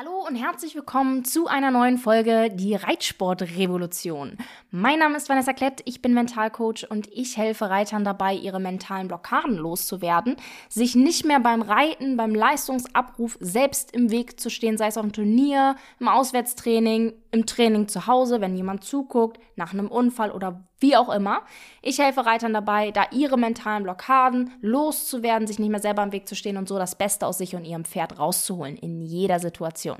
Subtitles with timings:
[0.00, 4.38] Hallo und herzlich willkommen zu einer neuen Folge Die Reitsportrevolution.
[4.70, 9.08] Mein Name ist Vanessa Klett, ich bin Mentalcoach und ich helfe Reitern dabei, ihre mentalen
[9.08, 10.36] Blockaden loszuwerden,
[10.68, 15.04] sich nicht mehr beim Reiten, beim Leistungsabruf selbst im Weg zu stehen, sei es auf
[15.04, 20.67] dem Turnier, im Auswärtstraining, im Training zu Hause, wenn jemand zuguckt, nach einem Unfall oder
[20.80, 21.42] wie auch immer.
[21.82, 26.28] Ich helfe Reitern dabei, da ihre mentalen Blockaden loszuwerden, sich nicht mehr selber im Weg
[26.28, 29.98] zu stehen und so das Beste aus sich und ihrem Pferd rauszuholen in jeder Situation.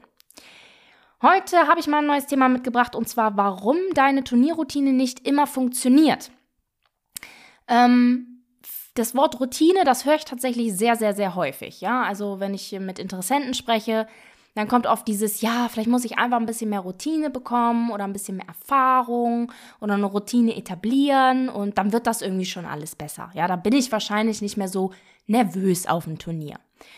[1.20, 5.48] Heute habe ich mal ein neues Thema mitgebracht und zwar, warum deine Turnierroutine nicht immer
[5.48, 6.30] funktioniert.
[7.66, 8.45] Ähm,
[8.95, 11.80] das Wort Routine, das höre ich tatsächlich sehr, sehr, sehr häufig.
[11.80, 14.06] Ja, also wenn ich mit Interessenten spreche,
[14.58, 18.02] dann kommt oft dieses, ja, vielleicht muss ich einfach ein bisschen mehr Routine bekommen oder
[18.02, 22.96] ein bisschen mehr Erfahrung oder eine Routine etablieren und dann wird das irgendwie schon alles
[22.96, 23.30] besser.
[23.34, 24.90] Ja, da bin ich wahrscheinlich nicht mehr so
[25.28, 26.56] nervös auf dem Turnier.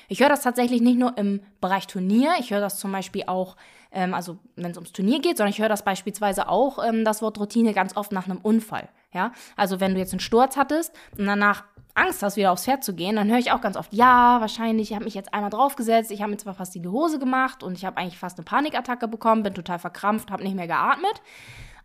[0.09, 3.57] Ich höre das tatsächlich nicht nur im Bereich Turnier, ich höre das zum Beispiel auch,
[3.93, 7.21] ähm, also wenn es ums Turnier geht, sondern ich höre das beispielsweise auch, ähm, das
[7.21, 8.89] Wort Routine ganz oft nach einem Unfall.
[9.13, 11.65] Ja, also wenn du jetzt einen Sturz hattest und danach
[12.01, 14.91] Angst hast, wieder aufs Pferd zu gehen, dann höre ich auch ganz oft, ja, wahrscheinlich,
[14.91, 17.75] ich habe mich jetzt einmal draufgesetzt, ich habe mir zwar fast die Hose gemacht und
[17.77, 21.23] ich habe eigentlich fast eine Panikattacke bekommen, bin total verkrampft, habe nicht mehr geatmet.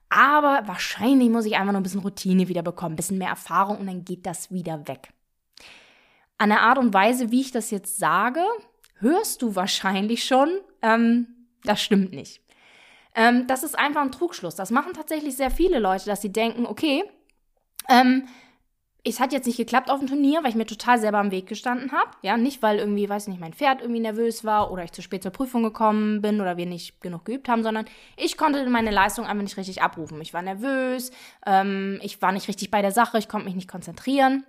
[0.09, 3.77] Aber wahrscheinlich muss ich einfach nur ein bisschen Routine wieder bekommen, ein bisschen mehr Erfahrung
[3.79, 5.09] und dann geht das wieder weg.
[6.37, 8.41] An der Art und Weise, wie ich das jetzt sage,
[8.99, 10.49] hörst du wahrscheinlich schon,
[10.81, 11.27] ähm,
[11.63, 12.41] das stimmt nicht.
[13.15, 14.55] Ähm, das ist einfach ein Trugschluss.
[14.55, 17.03] Das machen tatsächlich sehr viele Leute, dass sie denken, okay,
[17.89, 18.27] ähm,
[19.07, 21.47] es hat jetzt nicht geklappt auf dem Turnier, weil ich mir total selber am Weg
[21.47, 22.09] gestanden habe.
[22.23, 25.03] Ja, nicht weil irgendwie, weiß ich nicht, mein Pferd irgendwie nervös war oder ich zu
[25.03, 27.85] spät zur Prüfung gekommen bin oder wir nicht genug geübt haben, sondern
[28.17, 30.19] ich konnte meine Leistung einfach nicht richtig abrufen.
[30.21, 31.11] Ich war nervös,
[31.45, 34.43] ähm, ich war nicht richtig bei der Sache, ich konnte mich nicht konzentrieren.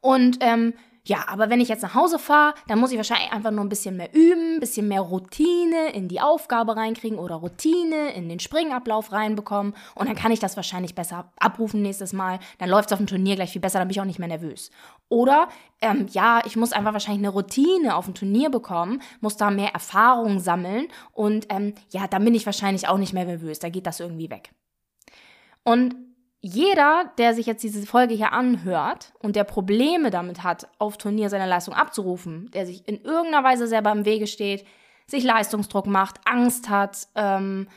[0.00, 0.74] Und ähm,
[1.10, 3.68] ja, aber wenn ich jetzt nach Hause fahre, dann muss ich wahrscheinlich einfach nur ein
[3.68, 8.38] bisschen mehr üben, ein bisschen mehr Routine in die Aufgabe reinkriegen oder Routine in den
[8.38, 12.38] Springablauf reinbekommen und dann kann ich das wahrscheinlich besser abrufen nächstes Mal.
[12.58, 14.28] Dann läuft es auf dem Turnier gleich viel besser, dann bin ich auch nicht mehr
[14.28, 14.70] nervös.
[15.08, 15.48] Oder
[15.80, 19.74] ähm, ja, ich muss einfach wahrscheinlich eine Routine auf dem Turnier bekommen, muss da mehr
[19.74, 23.58] Erfahrung sammeln und ähm, ja, dann bin ich wahrscheinlich auch nicht mehr nervös.
[23.58, 24.52] Da geht das irgendwie weg.
[25.64, 25.96] Und
[26.42, 31.28] jeder, der sich jetzt diese Folge hier anhört und der Probleme damit hat, auf Turnier
[31.28, 34.64] seine Leistung abzurufen, der sich in irgendeiner Weise selber im Wege steht,
[35.06, 37.68] sich Leistungsdruck macht, Angst hat, ähm,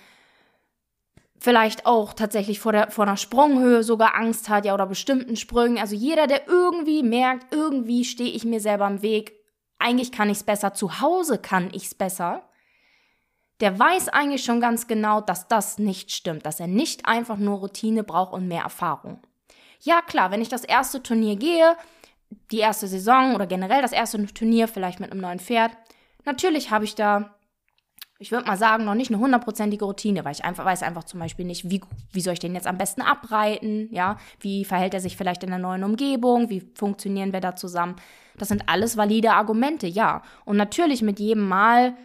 [1.39, 5.77] vielleicht auch tatsächlich vor, der, vor einer Sprunghöhe sogar Angst hat, ja, oder bestimmten Sprüngen.
[5.77, 9.33] Also jeder, der irgendwie merkt, irgendwie stehe ich mir selber im Weg,
[9.77, 12.47] eigentlich kann ich es besser, zu Hause kann ich es besser,
[13.63, 17.59] der weiß eigentlich schon ganz genau, dass das nicht stimmt, dass er nicht einfach nur
[17.59, 19.21] Routine braucht und mehr Erfahrung.
[19.79, 21.77] Ja, klar, wenn ich das erste Turnier gehe,
[22.51, 25.71] die erste Saison oder generell das erste Turnier, vielleicht mit einem neuen Pferd,
[26.25, 27.35] natürlich habe ich da,
[28.19, 31.21] ich würde mal sagen, noch nicht eine hundertprozentige Routine, weil ich einfach weiß einfach zum
[31.21, 31.79] Beispiel nicht, wie,
[32.11, 35.51] wie soll ich den jetzt am besten abreiten, ja, wie verhält er sich vielleicht in
[35.51, 37.95] der neuen Umgebung, wie funktionieren wir da zusammen.
[38.37, 40.21] Das sind alles valide Argumente, ja.
[40.43, 41.95] Und natürlich mit jedem Mal,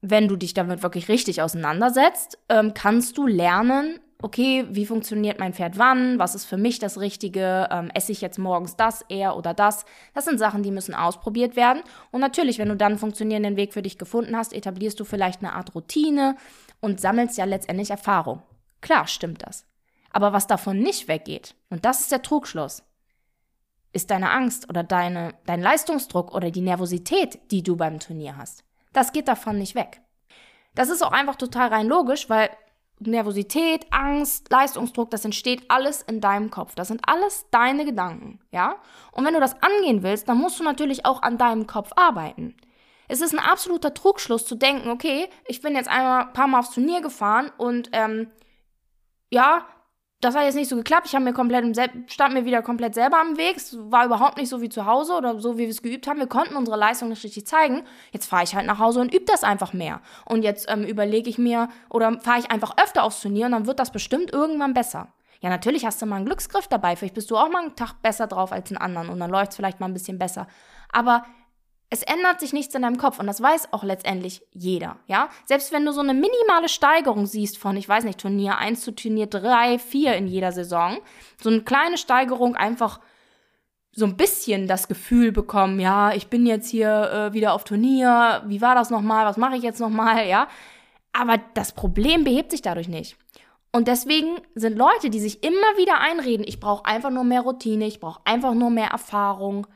[0.00, 5.54] wenn du dich damit wirklich richtig auseinandersetzt, ähm, kannst du lernen, okay, wie funktioniert mein
[5.54, 9.36] Pferd wann, was ist für mich das Richtige, ähm, esse ich jetzt morgens das eher
[9.36, 9.84] oder das.
[10.14, 11.82] Das sind Sachen, die müssen ausprobiert werden.
[12.10, 15.40] Und natürlich, wenn du dann einen funktionierenden Weg für dich gefunden hast, etablierst du vielleicht
[15.40, 16.36] eine Art Routine
[16.80, 18.42] und sammelst ja letztendlich Erfahrung.
[18.80, 19.66] Klar, stimmt das.
[20.10, 22.82] Aber was davon nicht weggeht, und das ist der Trugschluss,
[23.92, 28.64] ist deine Angst oder deine, dein Leistungsdruck oder die Nervosität, die du beim Turnier hast.
[28.98, 30.00] Das geht davon nicht weg.
[30.74, 32.50] Das ist auch einfach total rein logisch, weil
[32.98, 36.74] Nervosität, Angst, Leistungsdruck, das entsteht alles in deinem Kopf.
[36.74, 38.74] Das sind alles deine Gedanken, ja?
[39.12, 42.56] Und wenn du das angehen willst, dann musst du natürlich auch an deinem Kopf arbeiten.
[43.06, 46.58] Es ist ein absoluter Trugschluss zu denken, okay, ich bin jetzt einmal ein paar Mal
[46.58, 48.32] aufs Turnier gefahren und ähm,
[49.30, 49.64] ja,
[50.20, 51.06] das hat jetzt nicht so geklappt.
[51.06, 51.64] Ich habe mir komplett
[52.10, 53.56] stand mir wieder komplett selber am Weg.
[53.56, 56.18] Es war überhaupt nicht so wie zu Hause oder so, wie wir es geübt haben.
[56.18, 57.84] Wir konnten unsere Leistung nicht richtig zeigen.
[58.12, 60.00] Jetzt fahre ich halt nach Hause und übe das einfach mehr.
[60.24, 63.66] Und jetzt ähm, überlege ich mir oder fahre ich einfach öfter aufs Turnier und dann
[63.66, 65.12] wird das bestimmt irgendwann besser.
[65.40, 66.96] Ja, natürlich hast du mal einen Glücksgriff dabei.
[66.96, 69.50] Vielleicht bist du auch mal einen Tag besser drauf als einen anderen und dann läuft
[69.50, 70.48] es vielleicht mal ein bisschen besser.
[70.92, 71.24] Aber
[71.90, 75.30] es ändert sich nichts in deinem Kopf und das weiß auch letztendlich jeder, ja?
[75.46, 78.94] Selbst wenn du so eine minimale Steigerung siehst von, ich weiß nicht, Turnier 1 zu
[78.94, 80.98] Turnier 3, 4 in jeder Saison,
[81.40, 83.00] so eine kleine Steigerung einfach
[83.92, 88.42] so ein bisschen das Gefühl bekommen, ja, ich bin jetzt hier äh, wieder auf Turnier,
[88.46, 90.48] wie war das nochmal, was mache ich jetzt nochmal, ja?
[91.12, 93.16] Aber das Problem behebt sich dadurch nicht.
[93.72, 97.86] Und deswegen sind Leute, die sich immer wieder einreden, ich brauche einfach nur mehr Routine,
[97.86, 99.66] ich brauche einfach nur mehr Erfahrung,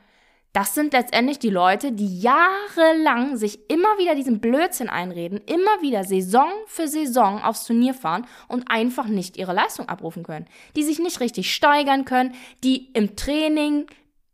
[0.53, 6.03] Das sind letztendlich die Leute, die jahrelang sich immer wieder diesen Blödsinn einreden, immer wieder
[6.03, 10.45] Saison für Saison aufs Turnier fahren und einfach nicht ihre Leistung abrufen können.
[10.75, 13.87] Die sich nicht richtig steigern können, die im Training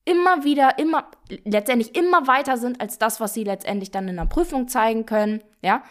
[0.04, 1.10] immer wieder, immer,
[1.45, 5.42] letztendlich immer weiter sind als das, was sie letztendlich dann in der Prüfung zeigen können,
[5.62, 5.83] ja.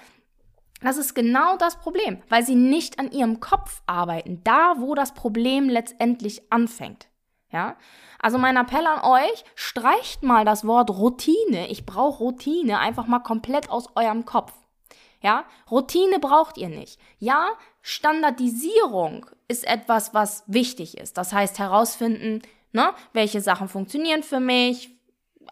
[0.83, 5.13] Das ist genau das Problem, weil sie nicht an ihrem Kopf arbeiten, da wo das
[5.13, 7.09] Problem letztendlich anfängt.
[7.50, 7.77] Ja?
[8.21, 11.69] Also mein Appell an euch, streicht mal das Wort Routine.
[11.69, 14.53] Ich brauche Routine einfach mal komplett aus eurem Kopf.
[15.23, 15.45] Ja?
[15.71, 16.99] Routine braucht ihr nicht.
[17.19, 17.50] Ja,
[17.83, 21.17] Standardisierung ist etwas, was wichtig ist.
[21.17, 22.43] Das heißt herausfinden,
[22.73, 24.98] ne, welche Sachen funktionieren für mich,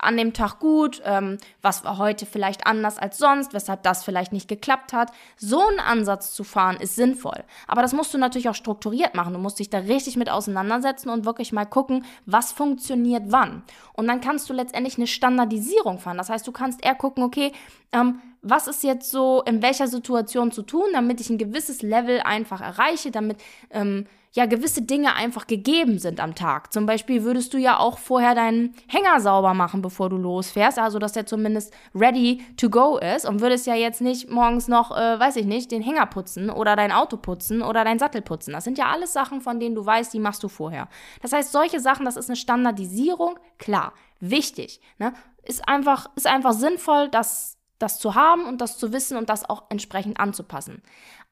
[0.00, 4.32] an dem Tag gut, ähm, was war heute vielleicht anders als sonst, weshalb das vielleicht
[4.32, 5.12] nicht geklappt hat.
[5.36, 7.44] So einen Ansatz zu fahren ist sinnvoll.
[7.66, 9.32] Aber das musst du natürlich auch strukturiert machen.
[9.32, 13.62] Du musst dich da richtig mit auseinandersetzen und wirklich mal gucken, was funktioniert wann.
[13.92, 16.18] Und dann kannst du letztendlich eine Standardisierung fahren.
[16.18, 17.52] Das heißt, du kannst eher gucken, okay,
[17.92, 22.20] ähm, was ist jetzt so in welcher Situation zu tun, damit ich ein gewisses Level
[22.20, 23.38] einfach erreiche, damit
[23.70, 26.72] ähm, ja gewisse Dinge einfach gegeben sind am Tag.
[26.72, 30.98] Zum Beispiel würdest du ja auch vorher deinen Hänger sauber machen, bevor du losfährst, also
[30.98, 35.18] dass der zumindest ready to go ist und würdest ja jetzt nicht morgens noch, äh,
[35.18, 38.52] weiß ich nicht, den Hänger putzen oder dein Auto putzen oder dein Sattel putzen.
[38.52, 40.88] Das sind ja alles Sachen, von denen du weißt, die machst du vorher.
[41.22, 45.14] Das heißt, solche Sachen, das ist eine Standardisierung, klar, wichtig, ne?
[45.44, 49.48] Ist einfach, ist einfach sinnvoll, das, das zu haben und das zu wissen und das
[49.48, 50.82] auch entsprechend anzupassen.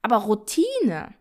[0.02, 1.12] Aber Routine,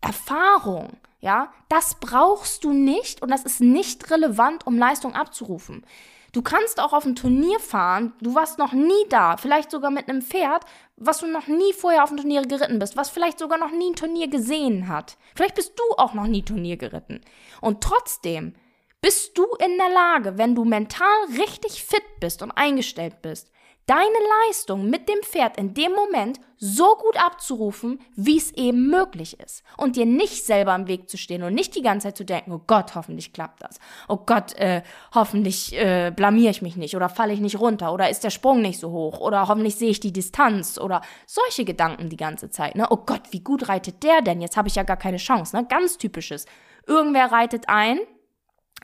[0.00, 5.84] Erfahrung, ja, das brauchst du nicht und das ist nicht relevant, um Leistung abzurufen.
[6.32, 10.08] Du kannst auch auf ein Turnier fahren, du warst noch nie da, vielleicht sogar mit
[10.08, 10.64] einem Pferd,
[10.96, 13.90] was du noch nie vorher auf ein Turnier geritten bist, was vielleicht sogar noch nie
[13.90, 15.16] ein Turnier gesehen hat.
[15.34, 17.22] Vielleicht bist du auch noch nie Turnier geritten.
[17.60, 18.54] Und trotzdem
[19.00, 23.50] bist du in der Lage, wenn du mental richtig fit bist und eingestellt bist,
[23.88, 29.40] deine Leistung mit dem Pferd in dem Moment so gut abzurufen, wie es eben möglich
[29.40, 29.62] ist.
[29.76, 32.52] Und dir nicht selber im Weg zu stehen und nicht die ganze Zeit zu denken,
[32.52, 33.78] oh Gott, hoffentlich klappt das.
[34.08, 34.82] Oh Gott, äh,
[35.14, 38.60] hoffentlich äh, blamier ich mich nicht oder falle ich nicht runter oder ist der Sprung
[38.60, 42.74] nicht so hoch oder hoffentlich sehe ich die Distanz oder solche Gedanken die ganze Zeit.
[42.74, 42.86] Ne?
[42.90, 44.40] Oh Gott, wie gut reitet der denn?
[44.42, 45.56] Jetzt habe ich ja gar keine Chance.
[45.56, 45.64] Ne?
[45.66, 46.44] Ganz typisches.
[46.86, 48.00] Irgendwer reitet ein,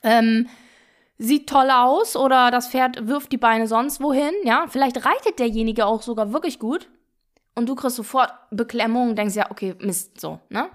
[0.02, 0.48] ähm,
[1.18, 4.66] sieht toll aus oder das Pferd wirft die Beine sonst wohin, ja.
[4.68, 6.88] Vielleicht reitet derjenige auch sogar wirklich gut
[7.54, 10.68] und du kriegst sofort Beklemmung und denkst ja, okay, Mist, so, ne?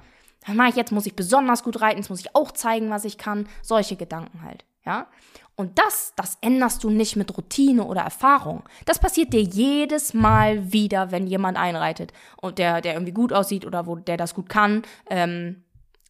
[0.45, 0.93] Was mache ich jetzt?
[0.93, 1.97] Muss ich besonders gut reiten?
[1.97, 3.47] Jetzt muss ich auch zeigen, was ich kann.
[3.61, 5.07] Solche Gedanken halt, ja.
[5.57, 8.63] Und das, das änderst du nicht mit Routine oder Erfahrung.
[8.85, 13.65] Das passiert dir jedes Mal wieder, wenn jemand einreitet und der, der irgendwie gut aussieht
[13.65, 14.83] oder wo der das gut kann.
[15.09, 15.65] Ähm,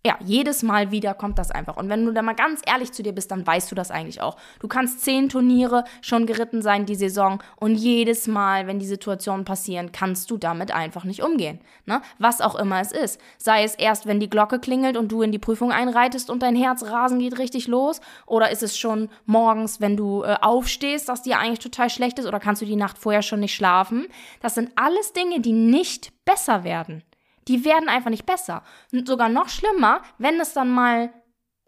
[0.06, 1.76] ja, jedes Mal wieder kommt das einfach.
[1.76, 4.22] Und wenn du da mal ganz ehrlich zu dir bist, dann weißt du das eigentlich
[4.22, 4.38] auch.
[4.62, 9.44] Du kannst zehn Turniere schon geritten sein die Saison und jedes Mal, wenn die Situationen
[9.44, 11.60] passieren, kannst du damit einfach nicht umgehen.
[11.86, 12.02] Ne?
[12.18, 13.20] Was auch immer es ist.
[13.38, 16.56] Sei es erst, wenn die Glocke klingelt und du in die Prüfung einreitest und dein
[16.56, 21.40] Herzrasen geht richtig los, oder ist es schon morgens, wenn du äh, aufstehst, dass dir
[21.40, 24.08] eigentlich total schlecht ist, oder kannst du die Nacht vorher schon nicht schlafen?
[24.42, 27.04] Das sind alles Dinge, die nicht besser werden
[27.50, 28.64] die werden einfach nicht besser.
[28.94, 31.12] Und sogar noch schlimmer, wenn es dann mal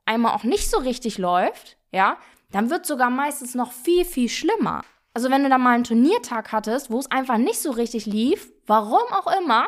[0.06, 2.18] einmal auch nicht so richtig läuft, ja,
[2.52, 4.84] dann wird sogar meistens noch viel, viel schlimmer.
[5.14, 8.52] Also wenn du da mal einen Turniertag hattest, wo es einfach nicht so richtig lief,
[8.68, 9.68] warum auch immer,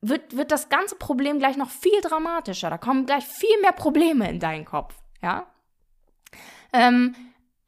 [0.00, 2.70] wird, wird das ganze Problem gleich noch viel dramatischer.
[2.70, 5.46] Da kommen gleich viel mehr Probleme in deinen Kopf, ja.
[6.72, 7.14] Ähm,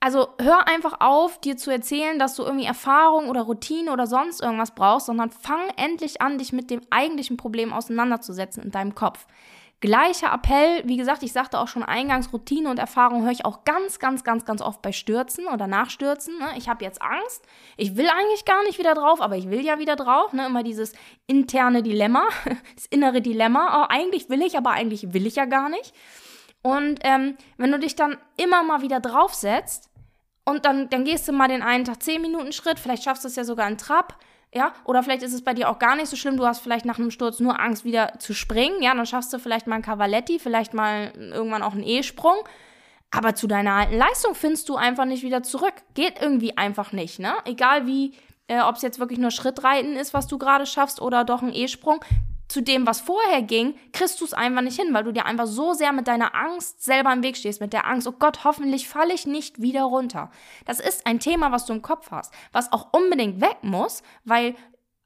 [0.01, 4.41] also hör einfach auf, dir zu erzählen, dass du irgendwie Erfahrung oder Routine oder sonst
[4.41, 9.27] irgendwas brauchst, sondern fang endlich an, dich mit dem eigentlichen Problem auseinanderzusetzen in deinem Kopf.
[9.83, 13.65] Gleicher Appell, wie gesagt, ich sagte auch schon eingangs, Routine und Erfahrung höre ich auch
[13.65, 16.39] ganz, ganz, ganz, ganz oft bei Stürzen oder Nachstürzen.
[16.39, 16.49] Ne?
[16.57, 17.47] Ich habe jetzt Angst,
[17.79, 20.35] ich will eigentlich gar nicht wieder drauf, aber ich will ja wieder drauf.
[20.35, 20.45] Ne?
[20.45, 20.93] Immer dieses
[21.27, 22.25] interne Dilemma,
[22.75, 23.83] das innere Dilemma.
[23.83, 25.95] Oh, eigentlich will ich, aber eigentlich will ich ja gar nicht.
[26.63, 29.90] Und ähm, wenn du dich dann immer mal wieder draufsetzt,
[30.45, 33.29] und dann, dann gehst du mal den einen Tag 10 Minuten Schritt, vielleicht schaffst du
[33.29, 34.19] es ja sogar in Trab,
[34.53, 36.85] ja, oder vielleicht ist es bei dir auch gar nicht so schlimm, du hast vielleicht
[36.85, 39.85] nach einem Sturz nur Angst, wieder zu springen, ja, dann schaffst du vielleicht mal einen
[39.85, 42.37] Cavaletti, vielleicht mal irgendwann auch einen E-Sprung,
[43.11, 45.75] aber zu deiner alten Leistung findest du einfach nicht wieder zurück.
[45.95, 47.35] Geht irgendwie einfach nicht, ne?
[47.45, 48.15] Egal wie,
[48.47, 51.53] äh, ob es jetzt wirklich nur Schrittreiten ist, was du gerade schaffst, oder doch ein
[51.53, 52.05] E-Sprung,
[52.51, 55.47] zu dem, was vorher ging, kriegst du es einfach nicht hin, weil du dir einfach
[55.47, 58.89] so sehr mit deiner Angst selber im Weg stehst, mit der Angst, oh Gott, hoffentlich
[58.89, 60.31] falle ich nicht wieder runter.
[60.67, 64.57] Das ist ein Thema, was du im Kopf hast, was auch unbedingt weg muss, weil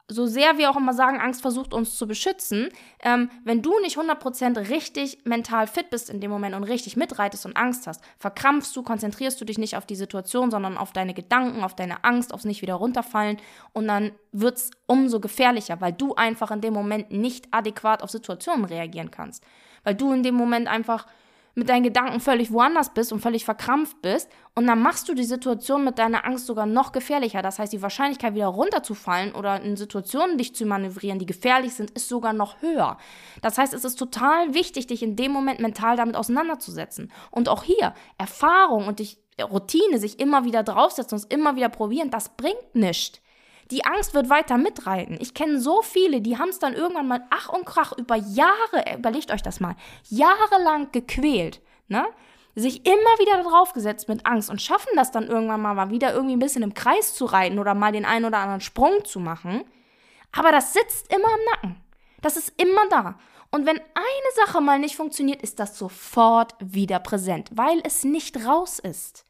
[0.08, 2.68] so sehr wir auch immer sagen, Angst versucht uns zu beschützen,
[3.02, 7.46] ähm, wenn du nicht 100% richtig mental fit bist in dem Moment und richtig mitreitest
[7.46, 11.14] und Angst hast, verkrampfst du, konzentrierst du dich nicht auf die Situation, sondern auf deine
[11.14, 13.38] Gedanken, auf deine Angst, aufs nicht wieder runterfallen
[13.72, 18.10] und dann wird es umso gefährlicher, weil du einfach in dem Moment nicht adäquat auf
[18.10, 19.42] Situationen reagieren kannst.
[19.84, 21.06] Weil du in dem Moment einfach
[21.54, 25.24] mit deinen Gedanken völlig woanders bist und völlig verkrampft bist und dann machst du die
[25.24, 27.42] Situation mit deiner Angst sogar noch gefährlicher.
[27.42, 31.90] Das heißt, die Wahrscheinlichkeit wieder runterzufallen oder in Situationen dich zu manövrieren, die gefährlich sind,
[31.92, 32.98] ist sogar noch höher.
[33.42, 37.12] Das heißt, es ist total wichtig, dich in dem Moment mental damit auseinanderzusetzen.
[37.30, 42.10] Und auch hier Erfahrung und dich Routine, sich immer wieder draufsetzen und immer wieder probieren,
[42.10, 43.20] das bringt nichts.
[43.70, 45.16] Die Angst wird weiter mitreiten.
[45.20, 48.86] Ich kenne so viele, die haben es dann irgendwann mal ach und krach über Jahre,
[48.86, 49.76] äh, überlegt euch das mal,
[50.08, 52.04] jahrelang gequält, ne?
[52.56, 56.14] Sich immer wieder drauf gesetzt mit Angst und schaffen das dann irgendwann mal, mal wieder
[56.14, 59.18] irgendwie ein bisschen im Kreis zu reiten oder mal den einen oder anderen Sprung zu
[59.18, 59.64] machen.
[60.30, 61.84] Aber das sitzt immer im Nacken.
[62.22, 63.18] Das ist immer da.
[63.50, 68.44] Und wenn eine Sache mal nicht funktioniert, ist das sofort wieder präsent, weil es nicht
[68.46, 69.24] raus ist.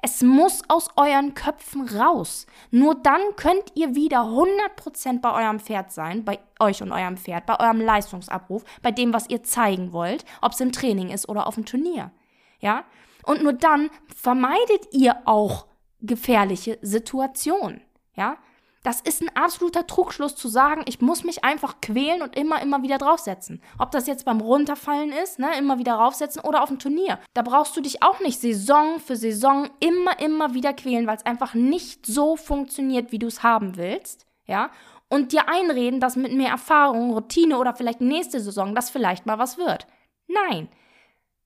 [0.00, 2.46] Es muss aus euren Köpfen raus.
[2.70, 7.46] Nur dann könnt ihr wieder 100% bei eurem Pferd sein, bei euch und eurem Pferd,
[7.46, 11.46] bei eurem Leistungsabruf, bei dem, was ihr zeigen wollt, ob es im Training ist oder
[11.46, 12.12] auf dem Turnier.
[12.60, 12.84] Ja?
[13.24, 15.66] Und nur dann vermeidet ihr auch
[16.00, 17.80] gefährliche Situationen.
[18.14, 18.36] Ja?
[18.84, 22.82] Das ist ein absoluter Trugschluss zu sagen, ich muss mich einfach quälen und immer, immer
[22.82, 23.60] wieder draufsetzen.
[23.78, 27.18] Ob das jetzt beim Runterfallen ist, ne, immer wieder draufsetzen oder auf dem Turnier.
[27.34, 31.26] Da brauchst du dich auch nicht Saison für Saison immer, immer wieder quälen, weil es
[31.26, 34.26] einfach nicht so funktioniert, wie du es haben willst.
[34.46, 34.70] Ja,
[35.08, 39.38] und dir einreden, dass mit mehr Erfahrung, Routine oder vielleicht nächste Saison das vielleicht mal
[39.38, 39.86] was wird.
[40.26, 40.68] Nein.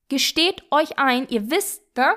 [0.09, 2.15] Gesteht euch ein, ihr wisst, ne,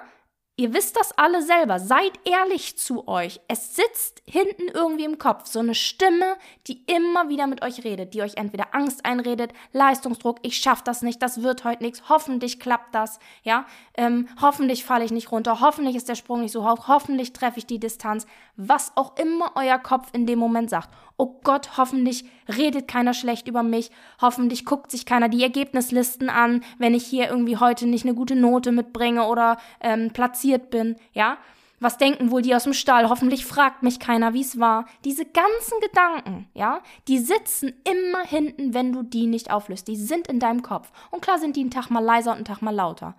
[0.58, 1.78] Ihr wisst das alle selber.
[1.78, 3.40] Seid ehrlich zu euch.
[3.46, 6.36] Es sitzt hinten irgendwie im Kopf so eine Stimme,
[6.66, 11.02] die immer wieder mit euch redet, die euch entweder Angst einredet, Leistungsdruck, ich schaff das
[11.02, 13.66] nicht, das wird heute nichts, hoffentlich klappt das, ja,
[13.98, 17.58] ähm, hoffentlich falle ich nicht runter, hoffentlich ist der Sprung nicht so hoch, hoffentlich treffe
[17.58, 22.25] ich die Distanz, was auch immer euer Kopf in dem Moment sagt oh Gott, hoffentlich
[22.48, 27.28] redet keiner schlecht über mich, hoffentlich guckt sich keiner die Ergebnislisten an, wenn ich hier
[27.28, 31.38] irgendwie heute nicht eine gute Note mitbringe oder ähm, platziert bin, ja.
[31.78, 33.10] Was denken wohl die aus dem Stall?
[33.10, 34.86] Hoffentlich fragt mich keiner, wie es war.
[35.04, 39.86] Diese ganzen Gedanken, ja, die sitzen immer hinten, wenn du die nicht auflöst.
[39.86, 40.90] Die sind in deinem Kopf.
[41.10, 43.14] Und klar sind die einen Tag mal leiser und einen Tag mal lauter.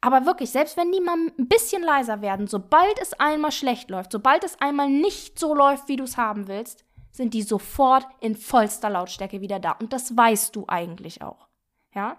[0.00, 4.12] Aber wirklich, selbst wenn die mal ein bisschen leiser werden, sobald es einmal schlecht läuft,
[4.12, 8.36] sobald es einmal nicht so läuft, wie du es haben willst, sind die sofort in
[8.36, 9.72] vollster Lautstärke wieder da.
[9.72, 11.48] Und das weißt du eigentlich auch.
[11.94, 12.16] Ja?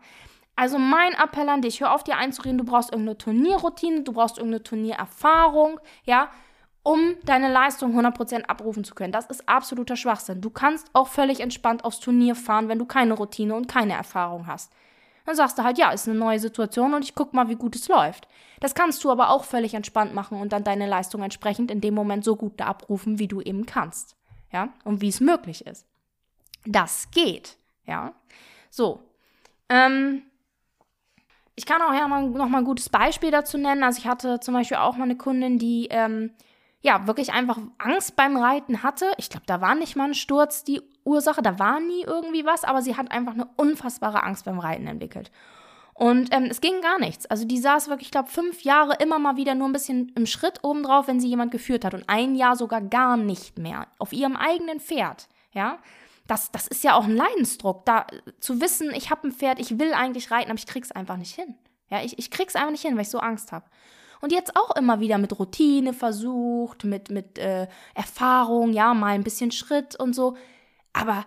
[0.57, 4.38] Also mein Appell an dich, hör auf dir einzureden, du brauchst irgendeine Turnierroutine, du brauchst
[4.38, 6.29] irgendeine Turniererfahrung, ja,
[6.83, 9.13] um deine Leistung 100% abrufen zu können.
[9.13, 10.41] Das ist absoluter Schwachsinn.
[10.41, 14.48] Du kannst auch völlig entspannt aufs Turnier fahren, wenn du keine Routine und keine Erfahrung
[14.48, 14.74] hast.
[15.29, 17.75] Dann sagst du halt, ja, ist eine neue Situation und ich guck mal, wie gut
[17.75, 18.27] es läuft.
[18.62, 21.93] Das kannst du aber auch völlig entspannt machen und dann deine Leistung entsprechend in dem
[21.93, 24.15] Moment so gut abrufen, wie du eben kannst
[24.51, 25.86] ja, und wie es möglich ist.
[26.65, 28.13] Das geht, ja.
[28.71, 29.03] So,
[29.69, 30.24] ähm,
[31.53, 33.83] ich kann auch ja mal, noch mal ein gutes Beispiel dazu nennen.
[33.83, 36.31] Also ich hatte zum Beispiel auch mal eine Kundin, die ähm,
[36.81, 39.12] ja wirklich einfach Angst beim Reiten hatte.
[39.17, 42.63] Ich glaube, da war nicht mal ein Sturz die Ursache, da war nie irgendwie was,
[42.63, 45.31] aber sie hat einfach eine unfassbare Angst beim Reiten entwickelt.
[45.99, 47.25] Und ähm, es ging gar nichts.
[47.25, 50.27] Also die saß wirklich, ich glaube, fünf Jahre immer mal wieder nur ein bisschen im
[50.27, 51.93] Schritt obendrauf, wenn sie jemand geführt hat.
[51.93, 53.87] Und ein Jahr sogar gar nicht mehr.
[53.97, 55.27] Auf ihrem eigenen Pferd.
[55.51, 55.79] Ja.
[56.25, 57.85] Das, das ist ja auch ein Leidensdruck.
[57.85, 58.07] Da
[58.39, 61.35] zu wissen, ich habe ein Pferd, ich will eigentlich reiten, aber ich krieg's einfach nicht
[61.35, 61.55] hin.
[61.89, 63.65] Ja, ich, ich krieg's einfach nicht hin, weil ich so Angst habe.
[64.21, 69.23] Und jetzt auch immer wieder mit Routine versucht, mit, mit äh, Erfahrung, ja, mal ein
[69.23, 70.37] bisschen Schritt und so.
[70.93, 71.25] Aber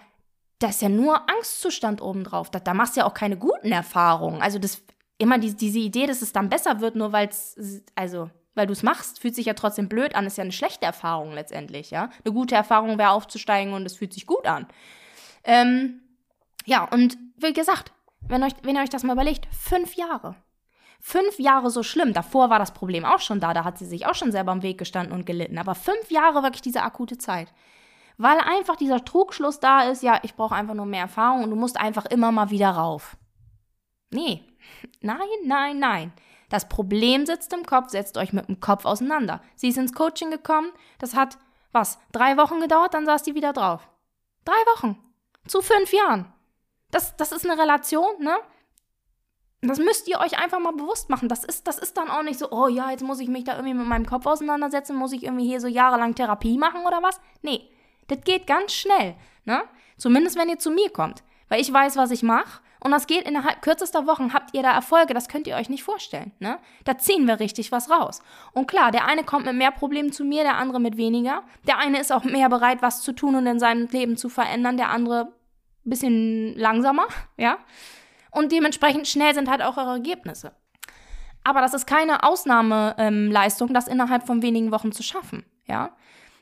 [0.59, 2.51] da ist ja nur Angstzustand obendrauf.
[2.51, 4.43] Da, da machst du ja auch keine guten Erfahrungen.
[4.43, 4.83] Also das
[5.19, 8.73] immer die, diese Idee, dass es dann besser wird, nur weil es, also, weil du
[8.73, 12.11] es machst, fühlt sich ja trotzdem blöd an, ist ja eine schlechte Erfahrung letztendlich, ja.
[12.25, 14.67] Eine gute Erfahrung wäre aufzusteigen und es fühlt sich gut an.
[15.45, 16.01] Ähm,
[16.65, 20.37] ja, und wie gesagt, wenn, euch, wenn ihr euch das mal überlegt, fünf Jahre.
[21.01, 22.13] Fünf Jahre so schlimm.
[22.13, 24.63] Davor war das Problem auch schon da, da hat sie sich auch schon selber im
[24.63, 25.59] Weg gestanden und gelitten.
[25.59, 27.53] Aber fünf Jahre wirklich diese akute Zeit
[28.23, 31.57] weil einfach dieser Trugschluss da ist, ja, ich brauche einfach nur mehr Erfahrung und du
[31.57, 33.17] musst einfach immer mal wieder rauf.
[34.11, 34.45] Nee,
[35.01, 36.13] nein, nein, nein.
[36.49, 39.41] Das Problem sitzt im Kopf, setzt euch mit dem Kopf auseinander.
[39.57, 41.39] Sie ist ins Coaching gekommen, das hat,
[41.73, 43.89] was, drei Wochen gedauert, dann saß sie wieder drauf.
[44.45, 44.99] Drei Wochen.
[45.49, 46.33] Zu fünf Jahren.
[46.91, 48.37] Das, das ist eine Relation, ne?
[49.63, 51.29] Das müsst ihr euch einfach mal bewusst machen.
[51.29, 53.55] Das ist, das ist dann auch nicht so, oh ja, jetzt muss ich mich da
[53.55, 57.21] irgendwie mit meinem Kopf auseinandersetzen, muss ich irgendwie hier so jahrelang Therapie machen oder was?
[57.41, 57.69] Nee,
[58.09, 59.15] das geht ganz schnell.
[59.45, 59.63] Ne?
[59.97, 61.23] Zumindest wenn ihr zu mir kommt.
[61.49, 62.61] Weil ich weiß, was ich mache.
[62.81, 65.85] Und das geht innerhalb kürzester Wochen, habt ihr da Erfolge, das könnt ihr euch nicht
[65.85, 66.33] vorstellen.
[66.41, 66.59] Ne?
[66.83, 68.23] Da ziehen wir richtig was raus.
[68.55, 71.45] Und klar, der eine kommt mit mehr Problemen zu mir, der andere mit weniger.
[71.67, 74.77] Der eine ist auch mehr bereit, was zu tun und in seinem Leben zu verändern,
[74.77, 75.33] der andere
[75.85, 77.07] ein bisschen langsamer,
[77.37, 77.59] ja.
[78.31, 80.53] Und dementsprechend schnell sind halt auch eure Ergebnisse.
[81.45, 85.95] Aber das ist keine Ausnahmeleistung, das innerhalb von wenigen Wochen zu schaffen, ja.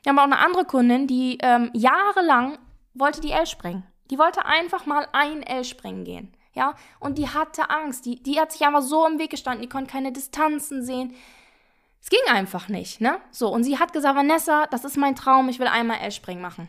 [0.03, 2.59] Wir haben auch eine andere Kundin, die ähm, jahrelang
[2.95, 3.85] wollte die L springen.
[4.11, 6.35] Die wollte einfach mal ein L springen gehen.
[6.53, 8.07] Ja, und die hatte Angst.
[8.07, 9.63] Die, die hat sich einfach so im Weg gestanden.
[9.63, 11.15] Die konnte keine Distanzen sehen.
[12.03, 13.19] Es ging einfach nicht, ne?
[13.31, 16.69] So, und sie hat gesagt, Vanessa, das ist mein Traum, ich will einmal L-Springen machen.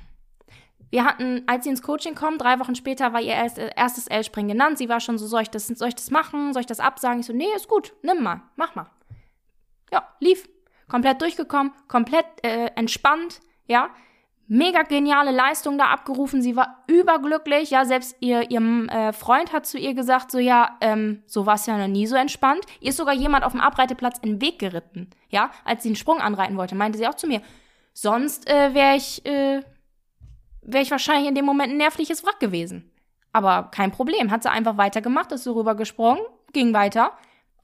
[0.90, 4.78] Wir hatten, als sie ins Coaching kommt, drei Wochen später war ihr erstes L-Springen genannt.
[4.78, 6.52] Sie war schon so, soll ich, das, soll ich das machen?
[6.52, 7.22] Soll ich das absagen?
[7.22, 8.88] Ich so, nee, ist gut, nimm mal, mach mal.
[9.92, 10.50] Ja, lief.
[10.92, 13.90] Komplett durchgekommen, komplett äh, entspannt, ja
[14.54, 16.42] mega geniale Leistung da abgerufen.
[16.42, 17.70] Sie war überglücklich.
[17.70, 21.56] Ja, selbst ihr, ihr äh, Freund hat zu ihr gesagt, so ja, ähm, so war
[21.56, 22.66] es ja noch nie so entspannt.
[22.82, 25.10] Ihr ist sogar jemand auf dem Abreiteplatz in den Weg geritten.
[25.30, 27.42] Ja, als sie einen Sprung anreiten wollte, meinte sie auch zu mir,
[27.94, 29.62] sonst äh, wäre ich, äh,
[30.62, 32.92] wäre ich wahrscheinlich in dem Moment ein nervliches Wrack gewesen.
[33.32, 36.22] Aber kein Problem, hat sie einfach weitergemacht, ist so rübergesprungen,
[36.52, 37.14] ging weiter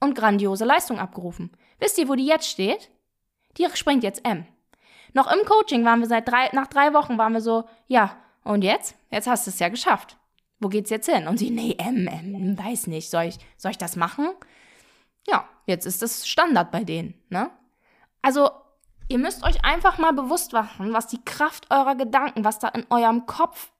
[0.00, 1.52] und grandiose Leistung abgerufen.
[1.80, 2.90] Wisst ihr, wo die jetzt steht?
[3.58, 4.46] Die springt jetzt M.
[5.12, 8.62] Noch im Coaching waren wir seit drei, nach drei Wochen waren wir so, ja, und
[8.62, 8.94] jetzt?
[9.10, 10.16] Jetzt hast du es ja geschafft.
[10.60, 11.28] Wo geht's jetzt hin?
[11.28, 14.28] Und sie, nee, M, M, weiß nicht, soll ich, soll ich das machen?
[15.26, 17.50] Ja, jetzt ist das Standard bei denen, ne?
[18.22, 18.50] Also,
[19.08, 22.86] ihr müsst euch einfach mal bewusst machen, was die Kraft eurer Gedanken, was da in
[22.90, 23.70] eurem Kopf,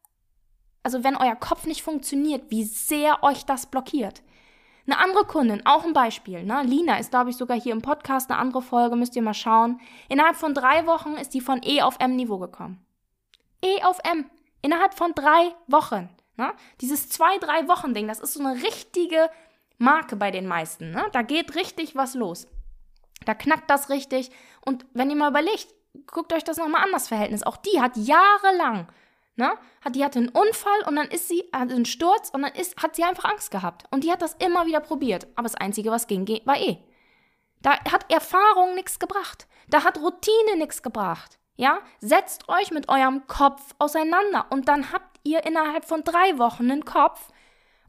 [0.83, 4.23] also wenn euer Kopf nicht funktioniert, wie sehr euch das blockiert.
[4.89, 6.63] Eine andere Kundin, auch ein Beispiel, ne?
[6.65, 9.81] Lina ist, glaube ich, sogar hier im Podcast eine andere Folge, müsst ihr mal schauen.
[10.09, 12.83] Innerhalb von drei Wochen ist die von E auf M-Niveau gekommen.
[13.63, 14.31] E auf M.
[14.63, 16.09] Innerhalb von drei Wochen.
[16.39, 16.55] Ne?
[16.81, 19.29] Dieses zwei, drei Wochen-Ding, das ist so eine richtige
[19.77, 20.91] Marke bei den meisten.
[20.91, 21.05] Ne?
[21.13, 22.47] Da geht richtig was los.
[23.27, 24.31] Da knackt das richtig.
[24.65, 25.69] Und wenn ihr mal überlegt,
[26.07, 27.43] guckt euch das nochmal an, das Verhältnis.
[27.43, 28.89] Auch die hat jahrelang
[29.39, 29.53] Ne?
[29.83, 32.77] Hat, die hatte einen Unfall und dann ist sie, hatte einen Sturz und dann ist,
[32.83, 33.85] hat sie einfach Angst gehabt.
[33.93, 35.29] Und die hat das immer wieder probiert.
[35.37, 36.79] Aber das Einzige, was ging, war eh.
[37.63, 39.47] Da hat Erfahrung nichts gebracht.
[39.69, 41.39] Da hat Routine nichts gebracht.
[41.55, 41.79] Ja?
[42.01, 46.85] Setzt euch mit eurem Kopf auseinander und dann habt ihr innerhalb von drei Wochen einen
[46.85, 47.29] Kopf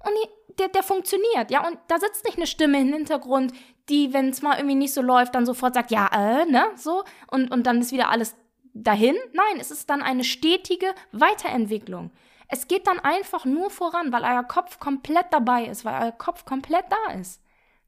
[0.05, 0.13] und
[0.59, 1.49] der, der funktioniert.
[1.49, 1.65] Ja?
[1.67, 3.53] Und da sitzt nicht eine Stimme im Hintergrund,
[3.89, 7.03] die, wenn es mal irgendwie nicht so läuft, dann sofort sagt, ja, äh, ne, so.
[7.31, 8.35] Und, und dann ist wieder alles
[8.83, 9.15] dahin.
[9.33, 12.11] Nein, es ist dann eine stetige Weiterentwicklung.
[12.47, 16.45] Es geht dann einfach nur voran, weil euer Kopf komplett dabei ist, weil euer Kopf
[16.45, 17.41] komplett da ist.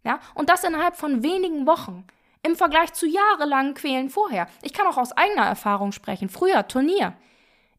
[0.04, 2.06] Ja, und das innerhalb von wenigen Wochen.
[2.43, 4.47] Im Vergleich zu jahrelangen Quälen vorher.
[4.63, 6.30] Ich kann auch aus eigener Erfahrung sprechen.
[6.30, 7.13] Früher, Turnier.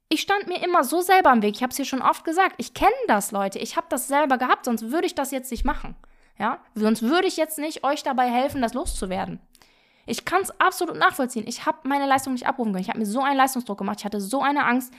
[0.09, 1.57] Ich stand mir immer so selber im Weg.
[1.57, 2.55] Ich habe es hier schon oft gesagt.
[2.59, 3.59] Ich kenne das, Leute.
[3.59, 5.97] Ich habe das selber gehabt, sonst würde ich das jetzt nicht machen.
[6.39, 9.41] Ja, sonst würde ich jetzt nicht euch dabei helfen, das loszuwerden.
[10.07, 11.45] Ich kann es absolut nachvollziehen.
[11.47, 12.83] Ich habe meine Leistung nicht abrufen können.
[12.83, 14.01] Ich habe mir so einen Leistungsdruck gemacht.
[14.01, 14.93] Ich hatte so eine Angst.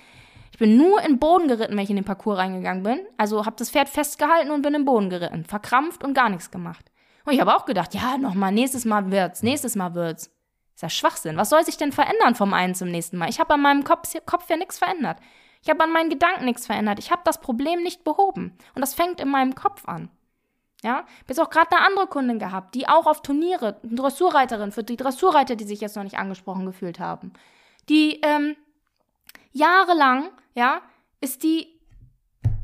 [0.51, 2.99] Ich bin nur in den Boden geritten, wenn ich in den Parcours reingegangen bin.
[3.17, 5.45] Also habe das Pferd festgehalten und bin in den Boden geritten.
[5.45, 6.91] Verkrampft und gar nichts gemacht.
[7.25, 10.29] Und ich habe auch gedacht, ja, nochmal, nächstes Mal wird's, nächstes Mal wird's.
[10.75, 11.37] Ist ja Schwachsinn.
[11.37, 13.29] Was soll sich denn verändern vom einen zum nächsten Mal?
[13.29, 15.17] Ich habe an meinem Kopf, Kopf ja nichts verändert.
[15.61, 16.99] Ich habe an meinen Gedanken nichts verändert.
[16.99, 18.57] Ich habe das Problem nicht behoben.
[18.75, 20.09] Und das fängt in meinem Kopf an.
[20.83, 24.83] Ja, bis auch gerade eine andere Kundin gehabt, die auch auf Turniere, eine Dressurreiterin für
[24.83, 27.31] die Dressurreiter, die sich jetzt noch nicht angesprochen gefühlt haben,
[27.87, 28.57] die ähm,
[29.53, 30.81] jahrelang, ja,
[31.21, 31.79] ist die,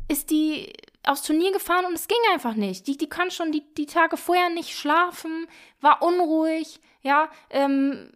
[0.10, 2.88] ist die aufs Turnier gefahren und es ging einfach nicht.
[2.88, 5.47] Die, die kann schon die, die Tage vorher nicht schlafen,
[5.79, 8.12] war unruhig, ja, ähm,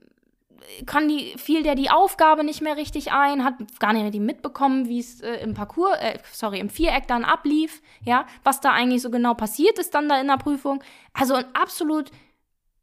[0.86, 4.88] kann die, fiel der die Aufgabe nicht mehr richtig ein, hat gar nicht richtig mitbekommen,
[4.88, 9.02] wie es äh, im Parcours, äh, sorry, im Viereck dann ablief, ja, was da eigentlich
[9.02, 10.84] so genau passiert ist dann da in der Prüfung.
[11.14, 12.12] Also absolut,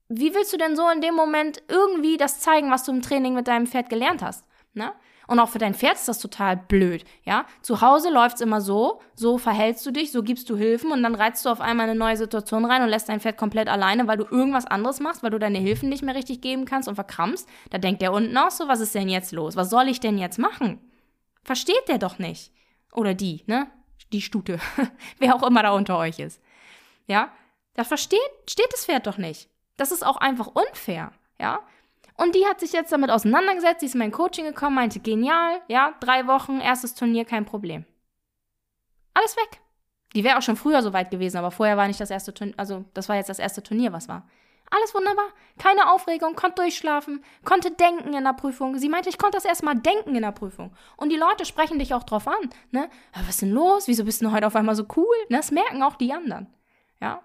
[0.09, 3.35] wie willst du denn so in dem Moment irgendwie das zeigen, was du im Training
[3.35, 4.93] mit deinem Pferd gelernt hast, ne?
[5.31, 7.47] Und auch für dein Pferd ist das total blöd, ja?
[7.63, 11.15] Zu Hause läuft's immer so, so verhältst du dich, so gibst du Hilfen und dann
[11.15, 14.17] reizt du auf einmal eine neue Situation rein und lässt dein Pferd komplett alleine, weil
[14.17, 17.49] du irgendwas anderes machst, weil du deine Hilfen nicht mehr richtig geben kannst und verkrampfst.
[17.71, 19.55] Da denkt der unten auch so, was ist denn jetzt los?
[19.55, 20.81] Was soll ich denn jetzt machen?
[21.45, 22.51] Versteht der doch nicht.
[22.93, 23.69] Oder die, ne?
[24.11, 24.59] Die Stute.
[25.21, 26.43] Wer auch immer da unter euch ist.
[27.07, 27.31] Ja?
[27.75, 29.49] Da versteht, steht das Pferd doch nicht.
[29.77, 31.61] Das ist auch einfach unfair, ja?
[32.21, 35.63] Und die hat sich jetzt damit auseinandergesetzt, sie ist in mein Coaching gekommen, meinte, genial,
[35.69, 37.87] ja, drei Wochen, erstes Turnier, kein Problem.
[39.15, 39.61] Alles weg.
[40.15, 42.55] Die wäre auch schon früher so weit gewesen, aber vorher war nicht das erste Turnier,
[42.59, 44.29] also das war jetzt das erste Turnier, was war.
[44.69, 45.29] Alles wunderbar.
[45.59, 48.77] Keine Aufregung, konnte durchschlafen, konnte denken in der Prüfung.
[48.77, 50.77] Sie meinte, ich konnte das erstmal denken in der Prüfung.
[50.99, 52.51] Und die Leute sprechen dich auch drauf an.
[52.71, 52.91] Ne?
[53.15, 53.89] Was ist denn los?
[53.89, 55.17] Wieso bist du heute auf einmal so cool?
[55.31, 55.39] Ne?
[55.39, 56.49] Das merken auch die anderen.
[57.01, 57.23] Ja.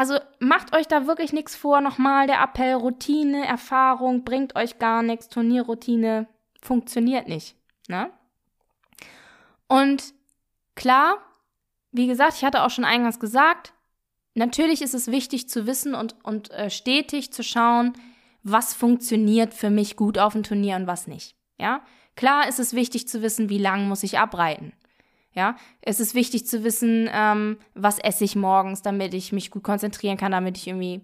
[0.00, 1.82] Also macht euch da wirklich nichts vor.
[1.82, 5.28] Nochmal der Appell, Routine, Erfahrung bringt euch gar nichts.
[5.28, 6.26] Turnierroutine
[6.62, 7.54] funktioniert nicht.
[7.86, 8.10] Ne?
[9.68, 10.14] Und
[10.74, 11.18] klar,
[11.92, 13.74] wie gesagt, ich hatte auch schon eingangs gesagt,
[14.32, 17.92] natürlich ist es wichtig zu wissen und, und äh, stetig zu schauen,
[18.42, 21.36] was funktioniert für mich gut auf dem Turnier und was nicht.
[21.58, 21.82] Ja,
[22.16, 24.72] klar ist es wichtig zu wissen, wie lang muss ich abreiten.
[25.32, 29.62] Ja, es ist wichtig zu wissen, ähm, was esse ich morgens, damit ich mich gut
[29.62, 31.02] konzentrieren kann, damit ich irgendwie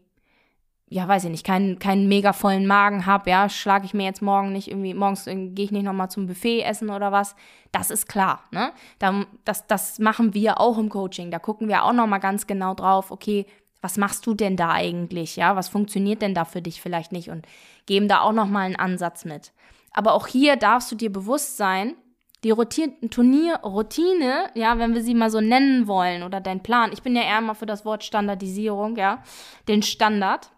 [0.89, 4.23] ja, weiß ich nicht, keinen, keinen mega vollen Magen habe, ja, schlage ich mir jetzt
[4.23, 7.35] morgen nicht irgendwie, morgens gehe ich nicht nochmal zum Buffet essen oder was.
[7.73, 8.71] Das ist klar, ne?
[9.01, 11.33] Da, das, das machen wir auch im Coaching.
[11.33, 13.47] Da gucken wir auch nochmal ganz genau drauf, okay,
[13.81, 15.57] was machst du denn da eigentlich, ja?
[15.57, 17.31] Was funktioniert denn da für dich vielleicht nicht?
[17.31, 17.47] Und
[17.87, 19.53] geben da auch nochmal einen Ansatz mit.
[19.91, 21.95] Aber auch hier darfst du dir bewusst sein,
[22.47, 26.93] die Routine, Turnierroutine, ja, wenn wir sie mal so nennen wollen, oder dein Plan.
[26.93, 29.23] Ich bin ja eher mal für das Wort Standardisierung, ja,
[29.69, 30.51] den Standard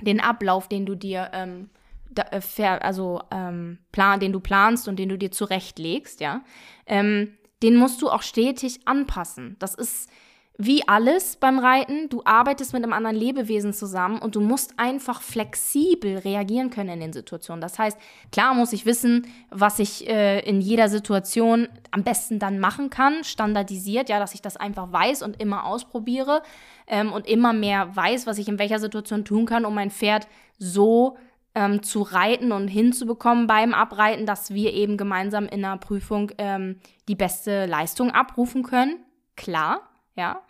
[0.00, 1.70] den Ablauf, den du dir ähm,
[2.10, 6.42] da, äh, also ähm, plan, den du planst und den du dir zurechtlegst, ja,
[6.86, 9.56] ähm, den musst du auch stetig anpassen.
[9.58, 10.10] Das ist
[10.58, 15.20] wie alles beim Reiten, du arbeitest mit einem anderen Lebewesen zusammen und du musst einfach
[15.20, 17.60] flexibel reagieren können in den Situationen.
[17.60, 17.98] Das heißt,
[18.32, 23.22] klar muss ich wissen, was ich äh, in jeder Situation am besten dann machen kann,
[23.22, 26.42] standardisiert, ja, dass ich das einfach weiß und immer ausprobiere
[26.86, 30.26] ähm, und immer mehr weiß, was ich in welcher Situation tun kann, um mein Pferd
[30.58, 31.18] so
[31.54, 36.80] ähm, zu reiten und hinzubekommen beim Abreiten, dass wir eben gemeinsam in einer Prüfung ähm,
[37.08, 39.00] die beste Leistung abrufen können.
[39.36, 39.82] Klar
[40.16, 40.42] ja.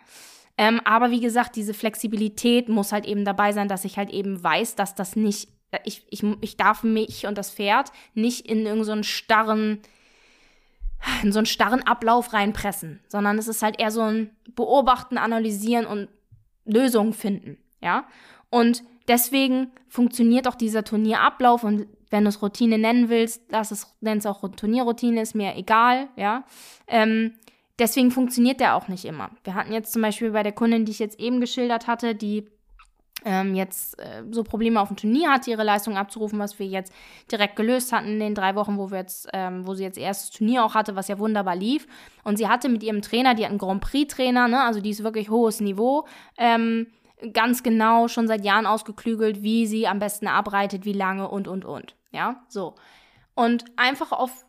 [0.57, 4.43] Ähm, aber wie gesagt, diese Flexibilität muss halt eben dabei sein, dass ich halt eben
[4.43, 5.49] weiß, dass das nicht,
[5.85, 9.81] ich, ich, ich darf mich und das Pferd nicht in irgendeinen so starren,
[11.21, 15.85] in so einen starren Ablauf reinpressen, sondern es ist halt eher so ein Beobachten, Analysieren
[15.85, 16.09] und
[16.65, 18.07] Lösungen finden, ja.
[18.49, 23.95] Und deswegen funktioniert auch dieser Turnierablauf und wenn du es Routine nennen willst, lass es,
[23.99, 26.45] nenn es auch Turnierroutine, ist mir egal, ja.
[26.87, 27.33] Ähm,
[27.79, 29.29] deswegen funktioniert der auch nicht immer.
[29.43, 32.47] Wir hatten jetzt zum Beispiel bei der Kundin, die ich jetzt eben geschildert hatte, die
[33.25, 36.93] ähm, jetzt äh, so Probleme auf dem Turnier hatte, ihre Leistung abzurufen, was wir jetzt
[37.31, 40.31] direkt gelöst hatten in den drei Wochen, wo wir jetzt, ähm, wo sie jetzt erstes
[40.31, 41.87] Turnier auch hatte, was ja wunderbar lief.
[42.23, 45.03] Und sie hatte mit ihrem Trainer, die hat einen Grand Prix-Trainer, ne, also die ist
[45.03, 46.05] wirklich hohes Niveau,
[46.37, 46.87] ähm,
[47.33, 51.65] ganz genau schon seit Jahren ausgeklügelt, wie sie am besten abreitet, wie lange und und
[51.65, 51.95] und.
[52.11, 52.75] Ja, so.
[53.33, 54.46] Und einfach auf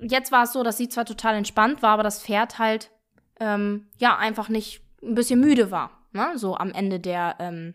[0.00, 2.90] jetzt war es so, dass sie zwar total entspannt war, aber das Pferd halt
[3.40, 5.90] ähm, ja einfach nicht ein bisschen müde war.
[6.12, 6.32] Ne?
[6.36, 7.74] So am Ende der, ähm,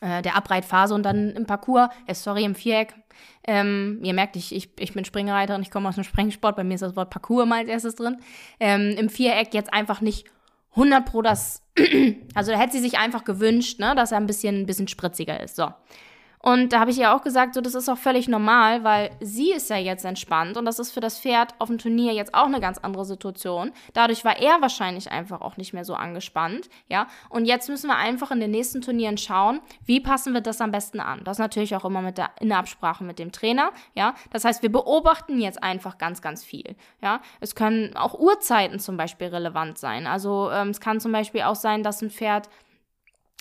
[0.00, 2.94] äh, der Abreitphase und dann im Parcours, äh, sorry, im Viereck.
[3.46, 6.74] Ähm, ihr merkt, ich, ich, ich bin Springreiterin, ich komme aus dem Sprengsport, bei mir
[6.74, 8.18] ist das Wort Parcours mal als erstes drin.
[8.58, 10.26] Ähm, Im Viereck jetzt einfach nicht
[10.70, 11.62] 100 pro das,
[12.34, 15.40] also da hätte sie sich einfach gewünscht, ne, dass er ein bisschen, ein bisschen spritziger
[15.40, 15.56] ist.
[15.56, 15.72] So.
[16.44, 19.50] Und da habe ich ihr auch gesagt, so das ist auch völlig normal, weil sie
[19.52, 22.44] ist ja jetzt entspannt und das ist für das Pferd auf dem Turnier jetzt auch
[22.44, 23.72] eine ganz andere Situation.
[23.94, 27.06] Dadurch war er wahrscheinlich einfach auch nicht mehr so angespannt, ja.
[27.30, 30.70] Und jetzt müssen wir einfach in den nächsten Turnieren schauen, wie passen wir das am
[30.70, 31.22] besten an.
[31.24, 34.14] Das natürlich auch immer mit der, in der Absprache mit dem Trainer, ja.
[34.30, 37.22] Das heißt, wir beobachten jetzt einfach ganz, ganz viel, ja.
[37.40, 40.06] Es können auch Uhrzeiten zum Beispiel relevant sein.
[40.06, 42.50] Also ähm, es kann zum Beispiel auch sein, dass ein Pferd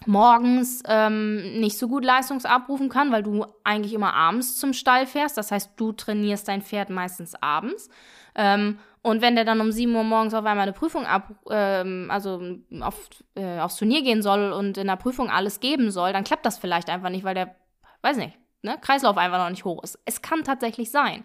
[0.05, 5.37] morgens ähm, nicht so gut leistungsabrufen kann, weil du eigentlich immer abends zum Stall fährst.
[5.37, 7.89] Das heißt, du trainierst dein Pferd meistens abends.
[8.35, 12.07] Ähm, und wenn der dann um 7 Uhr morgens auf einmal eine Prüfung ab, ähm,
[12.09, 12.41] also
[12.81, 16.45] auf, äh, aufs Turnier gehen soll und in der Prüfung alles geben soll, dann klappt
[16.45, 17.55] das vielleicht einfach nicht, weil der,
[18.01, 19.99] weiß nicht, ne, Kreislauf einfach noch nicht hoch ist.
[20.05, 21.23] Es kann tatsächlich sein.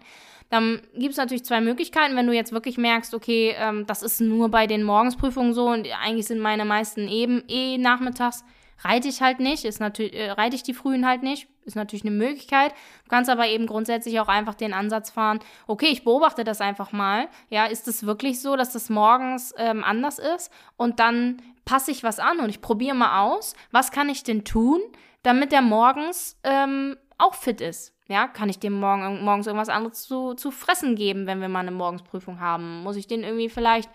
[0.49, 4.19] Dann gibt es natürlich zwei Möglichkeiten, wenn du jetzt wirklich merkst, okay, ähm, das ist
[4.19, 8.43] nur bei den Morgensprüfungen so und eigentlich sind meine meisten eben eh nachmittags
[8.83, 12.05] reite ich halt nicht, ist natürlich, äh, reite ich die frühen halt nicht, ist natürlich
[12.05, 12.71] eine Möglichkeit.
[13.03, 16.91] Du kannst aber eben grundsätzlich auch einfach den Ansatz fahren, okay, ich beobachte das einfach
[16.91, 17.27] mal.
[17.49, 20.51] Ja, ist es wirklich so, dass das morgens ähm, anders ist?
[20.77, 24.43] Und dann passe ich was an und ich probiere mal aus, was kann ich denn
[24.43, 24.79] tun,
[25.21, 27.93] damit der morgens ähm, auch fit ist.
[28.07, 31.59] Ja, kann ich dem morgen, morgens irgendwas anderes zu, zu fressen geben, wenn wir mal
[31.59, 32.81] eine Morgensprüfung haben?
[32.81, 33.89] Muss ich den irgendwie vielleicht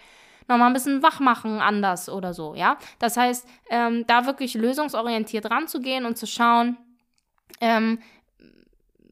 [0.48, 2.76] nochmal ein bisschen wach machen anders oder so, ja.
[2.98, 6.76] Das heißt, ähm, da wirklich lösungsorientiert ranzugehen und zu schauen,
[7.60, 7.98] ähm,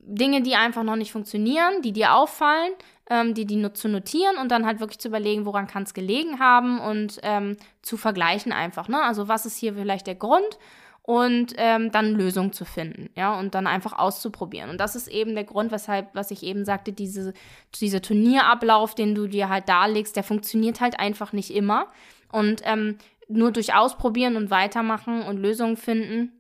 [0.05, 2.73] Dinge, die einfach noch nicht funktionieren, die dir auffallen,
[3.09, 5.95] ähm, die, die nur zu notieren und dann halt wirklich zu überlegen, woran kann es
[5.95, 8.89] gelegen haben und ähm, zu vergleichen einfach.
[8.89, 9.01] Ne?
[9.01, 10.59] Also was ist hier vielleicht der Grund
[11.03, 14.71] und ähm, dann Lösungen zu finden, ja, und dann einfach auszuprobieren.
[14.71, 17.35] Und das ist eben der Grund, weshalb, was ich eben sagte, diese,
[17.75, 21.89] dieser Turnierablauf, den du dir halt darlegst, der funktioniert halt einfach nicht immer.
[22.31, 26.33] Und ähm, nur durch Ausprobieren und Weitermachen und Lösungen finden,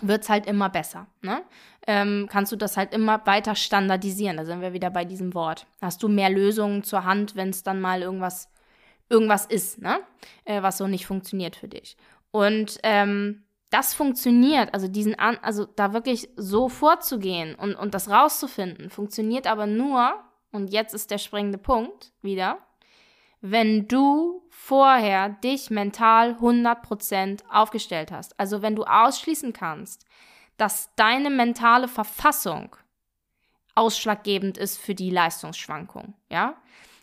[0.00, 1.06] wird es halt immer besser.
[1.20, 1.42] Ne?
[1.86, 4.38] Ähm, kannst du das halt immer weiter standardisieren.
[4.38, 5.66] Da sind wir wieder bei diesem Wort.
[5.82, 8.48] Hast du mehr Lösungen zur Hand, wenn es dann mal irgendwas,
[9.10, 9.98] irgendwas ist, ne?
[10.44, 11.96] Äh, was so nicht funktioniert für dich.
[12.30, 18.10] Und ähm, das funktioniert, also diesen an, also da wirklich so vorzugehen und, und das
[18.10, 20.14] rauszufinden, funktioniert aber nur,
[20.50, 22.58] und jetzt ist der springende Punkt wieder,
[23.40, 28.38] wenn du vorher dich mental 100% aufgestellt hast.
[28.38, 30.04] Also wenn du ausschließen kannst,
[30.56, 32.76] dass deine mentale Verfassung
[33.74, 36.56] ausschlaggebend ist für die Leistungsschwankung, ja?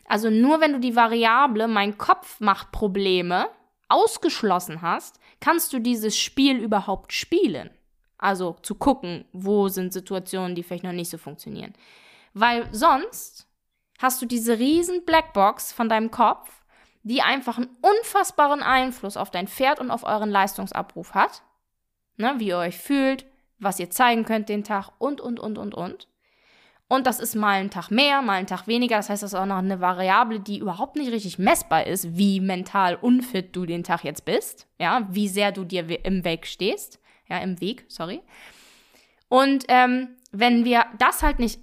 [0.05, 3.49] Also nur wenn du die Variable mein Kopf macht Probleme
[3.89, 7.69] ausgeschlossen hast, kannst du dieses Spiel überhaupt spielen.
[8.17, 11.73] Also zu gucken, wo sind Situationen, die vielleicht noch nicht so funktionieren.
[12.33, 13.47] Weil sonst
[13.99, 16.51] hast du diese riesen Blackbox von deinem Kopf,
[17.03, 21.43] die einfach einen unfassbaren Einfluss auf dein Pferd und auf euren Leistungsabruf hat.
[22.17, 23.25] Ne, wie ihr euch fühlt,
[23.59, 26.07] was ihr zeigen könnt den Tag und, und, und, und, und.
[26.89, 28.95] Und das ist mal ein Tag mehr, mal ein Tag weniger.
[28.95, 32.39] Das heißt, das ist auch noch eine Variable, die überhaupt nicht richtig messbar ist, wie
[32.39, 34.67] mental unfit du den Tag jetzt bist.
[34.79, 36.99] Ja, wie sehr du dir im Weg stehst.
[37.27, 38.21] Ja, im Weg, sorry.
[39.27, 41.59] Und ähm, wenn wir das halt nicht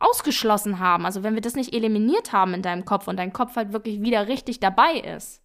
[0.00, 3.54] ausgeschlossen haben, also wenn wir das nicht eliminiert haben in deinem Kopf und dein Kopf
[3.54, 5.40] halt wirklich wieder richtig dabei ist,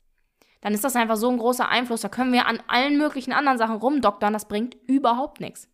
[0.61, 2.01] dann ist das einfach so ein großer Einfluss.
[2.01, 4.33] Da können wir an allen möglichen anderen Sachen rumdoktern.
[4.33, 5.69] Das bringt überhaupt nichts.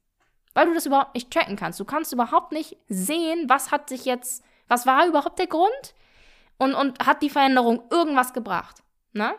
[0.53, 1.79] Weil du das überhaupt nicht tracken kannst.
[1.79, 5.93] Du kannst überhaupt nicht sehen, was hat sich jetzt, was war überhaupt der Grund
[6.57, 8.83] und, und hat die Veränderung irgendwas gebracht.
[9.13, 9.33] Ne?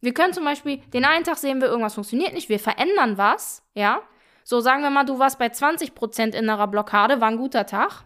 [0.00, 3.62] Wir können zum Beispiel, den einen Tag sehen wir, irgendwas funktioniert nicht, wir verändern was,
[3.74, 4.02] ja.
[4.44, 8.04] So sagen wir mal, du warst bei 20% innerer Blockade, war ein guter Tag.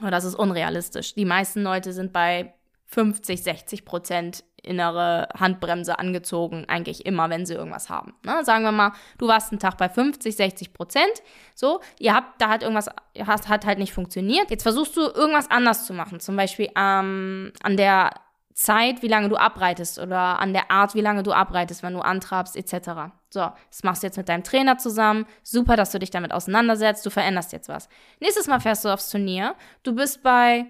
[0.00, 1.14] Aber das ist unrealistisch.
[1.14, 2.54] Die meisten Leute sind bei
[2.88, 8.14] 50, 60 Prozent innere Handbremse angezogen, eigentlich immer, wenn sie irgendwas haben.
[8.24, 8.44] Ne?
[8.44, 11.22] Sagen wir mal, du warst einen Tag bei 50, 60 Prozent,
[11.54, 12.88] so, ihr habt, da hat irgendwas,
[13.24, 14.50] hast, hat halt nicht funktioniert.
[14.50, 18.10] Jetzt versuchst du irgendwas anders zu machen, zum Beispiel ähm, an der
[18.54, 22.00] Zeit, wie lange du abreitest oder an der Art, wie lange du abreitest, wenn du
[22.00, 23.12] antrabst, etc.
[23.30, 25.26] So, das machst du jetzt mit deinem Trainer zusammen.
[25.44, 27.06] Super, dass du dich damit auseinandersetzt.
[27.06, 27.88] Du veränderst jetzt was.
[28.18, 29.54] Nächstes Mal fährst du aufs Turnier.
[29.84, 30.66] Du bist bei,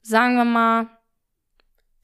[0.00, 0.86] sagen wir mal,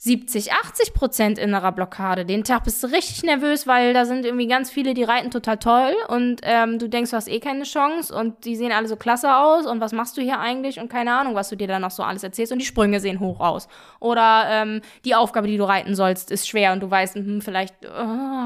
[0.04, 2.24] 70, 80 Prozent innerer Blockade.
[2.24, 5.58] Den Tag bist du richtig nervös, weil da sind irgendwie ganz viele, die reiten total
[5.58, 8.96] toll und ähm, du denkst, du hast eh keine Chance und die sehen alle so
[8.96, 11.78] klasse aus und was machst du hier eigentlich und keine Ahnung, was du dir da
[11.78, 13.68] noch so alles erzählst und die Sprünge sehen hoch aus.
[14.00, 17.84] Oder ähm, die Aufgabe, die du reiten sollst, ist schwer und du weißt, hm, vielleicht,
[17.84, 17.88] äh,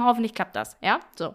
[0.04, 1.34] hoffentlich klappt das, ja, so.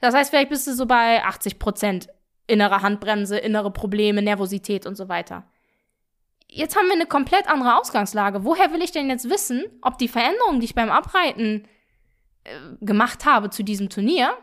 [0.00, 2.08] Das heißt, vielleicht bist du so bei 80 Prozent
[2.48, 5.44] innere Handbremse, innere Probleme, Nervosität und so weiter
[6.48, 8.44] jetzt haben wir eine komplett andere Ausgangslage.
[8.44, 11.66] Woher will ich denn jetzt wissen, ob die Veränderung, die ich beim Abreiten
[12.44, 14.36] äh, gemacht habe zu diesem Turnier,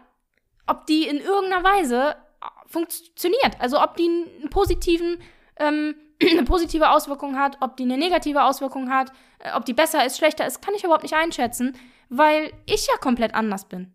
[0.67, 3.59] ob die in irgendeiner Weise äh, funktioniert?
[3.59, 5.21] Also ob die einen positiven,
[5.57, 10.05] ähm, eine positive Auswirkung hat, ob die eine negative Auswirkung hat, äh, ob die besser
[10.05, 11.77] ist, schlechter ist, kann ich überhaupt nicht einschätzen,
[12.09, 13.93] weil ich ja komplett anders bin.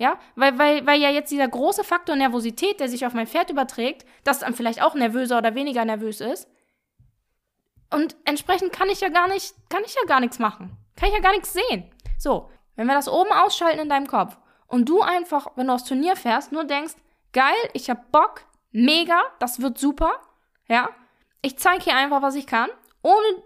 [0.00, 3.50] Ja, weil, weil, weil ja jetzt dieser große Faktor Nervosität, der sich auf mein Pferd
[3.50, 6.48] überträgt, das dann vielleicht auch nervöser oder weniger nervös ist,
[7.90, 10.76] und entsprechend kann ich ja gar nicht, kann ich ja gar nichts machen.
[10.96, 11.90] Kann ich ja gar nichts sehen.
[12.18, 15.84] So, wenn wir das oben ausschalten in deinem Kopf und du einfach, wenn du aufs
[15.84, 16.94] Turnier fährst, nur denkst,
[17.32, 20.12] geil, ich hab Bock, mega, das wird super,
[20.66, 20.90] ja.
[21.40, 22.68] Ich zeige hier einfach, was ich kann,
[23.02, 23.42] ohne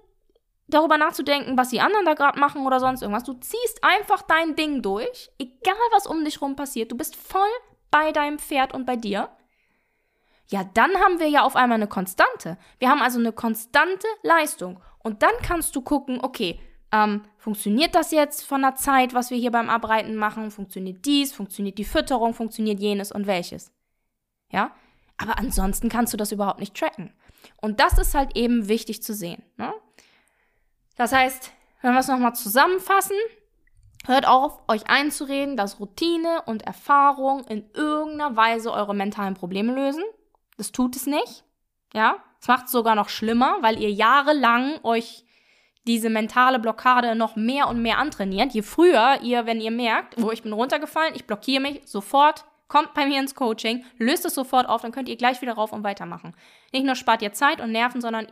[0.67, 3.25] darüber nachzudenken, was die anderen da gerade machen oder sonst irgendwas.
[3.25, 6.91] Du ziehst einfach dein Ding durch, egal was um dich rum passiert.
[6.91, 7.51] Du bist voll
[7.91, 9.29] bei deinem Pferd und bei dir
[10.53, 12.59] ja, dann haben wir ja auf einmal eine Konstante.
[12.79, 14.81] Wir haben also eine konstante Leistung.
[14.99, 16.61] Und dann kannst du gucken, okay,
[16.93, 20.51] ähm, funktioniert das jetzt von der Zeit, was wir hier beim Abreiten machen?
[20.51, 21.33] Funktioniert dies?
[21.33, 22.35] Funktioniert die Fütterung?
[22.35, 23.73] Funktioniert jenes und welches?
[24.51, 24.73] Ja?
[25.17, 27.15] Aber ansonsten kannst du das überhaupt nicht tracken.
[27.61, 29.43] Und das ist halt eben wichtig zu sehen.
[29.57, 29.73] Ne?
[30.97, 33.17] Das heißt, wenn wir es nochmal zusammenfassen,
[34.07, 40.05] hört auf, euch einzureden, dass Routine und Erfahrung in irgendeiner Weise eure mentalen Probleme lösen.
[40.57, 41.45] Das tut es nicht.
[41.95, 45.25] Ja, es macht es sogar noch schlimmer, weil ihr jahrelang euch
[45.87, 48.53] diese mentale Blockade noch mehr und mehr antrainiert.
[48.53, 52.95] Je früher ihr, wenn ihr merkt, wo ich bin runtergefallen, ich blockiere mich, sofort kommt
[52.95, 55.85] bei mir ins Coaching, löst es sofort auf, dann könnt ihr gleich wieder rauf und
[55.85, 56.35] weitermachen.
[56.73, 58.29] Nicht nur spart ihr Zeit und Nerven, sondern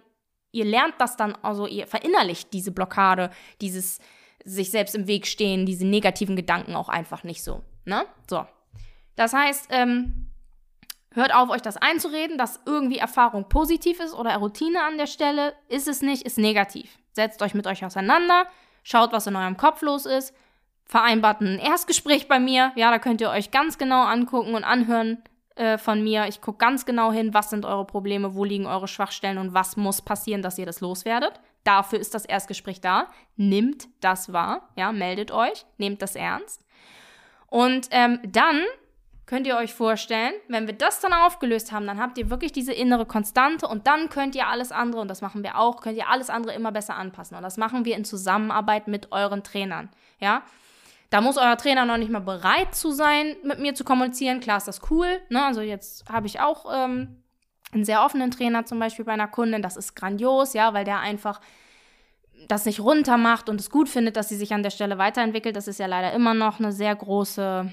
[0.53, 3.31] ihr lernt das dann, also ihr verinnerlicht diese Blockade,
[3.61, 3.99] dieses
[4.45, 7.63] sich selbst im Weg stehen, diese negativen Gedanken auch einfach nicht so.
[7.85, 8.07] Ne?
[8.29, 8.47] So.
[9.17, 10.30] Das heißt, ähm,
[11.15, 15.55] hört auf, euch das einzureden, dass irgendwie Erfahrung positiv ist oder Routine an der Stelle.
[15.69, 16.99] Ist es nicht, ist negativ.
[17.13, 18.47] Setzt euch mit euch auseinander,
[18.83, 20.35] schaut, was in eurem Kopf los ist,
[20.85, 22.73] vereinbart ein Erstgespräch bei mir.
[22.77, 25.23] Ja, da könnt ihr euch ganz genau angucken und anhören
[25.57, 26.27] äh, von mir.
[26.27, 29.77] Ich gucke ganz genau hin, was sind eure Probleme, wo liegen eure Schwachstellen und was
[29.77, 31.41] muss passieren, dass ihr das loswerdet.
[31.65, 33.09] Dafür ist das Erstgespräch da.
[33.37, 36.65] Nimmt das wahr, ja, meldet euch, nehmt das ernst.
[37.49, 38.63] Und ähm, dann
[39.31, 42.73] könnt ihr euch vorstellen, wenn wir das dann aufgelöst haben, dann habt ihr wirklich diese
[42.73, 46.09] innere Konstante und dann könnt ihr alles andere, und das machen wir auch, könnt ihr
[46.09, 47.37] alles andere immer besser anpassen.
[47.37, 49.89] Und das machen wir in Zusammenarbeit mit euren Trainern.
[50.19, 50.43] Ja,
[51.11, 54.41] da muss euer Trainer noch nicht mal bereit zu sein, mit mir zu kommunizieren.
[54.41, 55.07] Klar ist das cool.
[55.29, 55.45] Ne?
[55.45, 57.23] Also jetzt habe ich auch ähm,
[57.73, 59.63] einen sehr offenen Trainer zum Beispiel bei einer Kundin.
[59.63, 61.41] Das ist grandios, ja, weil der einfach
[62.49, 65.55] das nicht runter macht und es gut findet, dass sie sich an der Stelle weiterentwickelt.
[65.55, 67.71] Das ist ja leider immer noch eine sehr große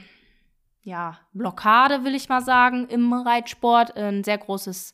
[0.88, 3.98] ja, Blockade, will ich mal sagen, im Reitsport.
[3.98, 4.94] Ein sehr großes,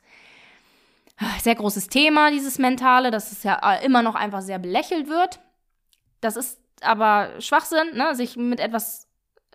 [1.40, 5.40] sehr großes Thema, dieses Mentale, dass es ja immer noch einfach sehr belächelt wird.
[6.20, 8.16] Das ist aber Schwachsinn, ne?
[8.16, 9.08] sich mit etwas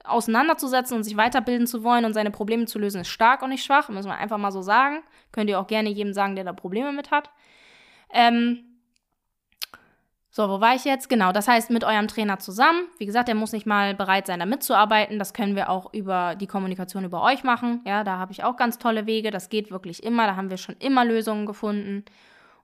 [0.04, 3.64] auseinanderzusetzen und sich weiterbilden zu wollen und seine Probleme zu lösen, ist stark und nicht
[3.64, 5.02] schwach, muss man einfach mal so sagen.
[5.32, 7.30] Könnt ihr auch gerne jedem sagen, der da Probleme mit hat.
[8.10, 8.67] Ähm,
[10.38, 11.08] so, wo war ich jetzt?
[11.08, 12.86] Genau, das heißt mit eurem Trainer zusammen.
[12.98, 15.18] Wie gesagt, der muss nicht mal bereit sein, da mitzuarbeiten.
[15.18, 17.80] Das können wir auch über die Kommunikation über euch machen.
[17.84, 19.32] Ja, da habe ich auch ganz tolle Wege.
[19.32, 20.28] Das geht wirklich immer.
[20.28, 22.04] Da haben wir schon immer Lösungen gefunden.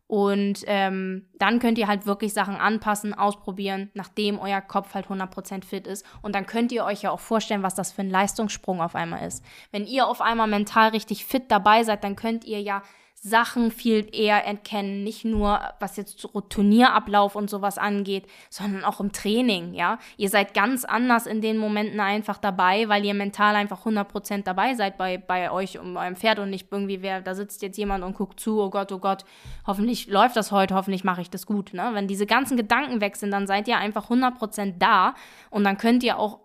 [0.07, 5.65] Und ähm, dann könnt ihr halt wirklich Sachen anpassen, ausprobieren, nachdem euer Kopf halt 100%
[5.65, 6.07] fit ist.
[6.23, 9.27] Und dann könnt ihr euch ja auch vorstellen, was das für ein Leistungssprung auf einmal
[9.27, 9.45] ist.
[9.73, 12.83] Wenn ihr auf einmal mental richtig fit dabei seid, dann könnt ihr ja
[13.27, 19.13] Sachen viel eher erkennen, nicht nur was jetzt Turnierablauf und sowas angeht, sondern auch im
[19.13, 19.99] Training, ja.
[20.19, 24.75] Ihr seid ganz anders in den Momenten einfach dabei, weil ihr mental einfach 100% dabei
[24.75, 28.05] seid bei, bei euch und eurem Pferd und nicht irgendwie, wer, da sitzt jetzt jemand
[28.05, 29.25] und guckt zu, oh Gott, oh Gott,
[29.67, 31.93] hoffentlich läuft das heute, hoffentlich mache ich das gut, ne.
[31.95, 35.15] Wenn diese ganzen Gedanken weg sind, dann seid ihr einfach 100% da
[35.49, 36.41] und dann könnt ihr auch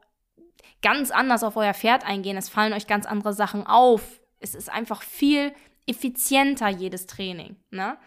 [0.82, 4.72] ganz anders auf euer Pferd eingehen, es fallen euch ganz andere Sachen auf, es ist
[4.72, 5.52] einfach viel
[5.89, 7.56] effizienter jedes Training.
[7.71, 7.97] Ne?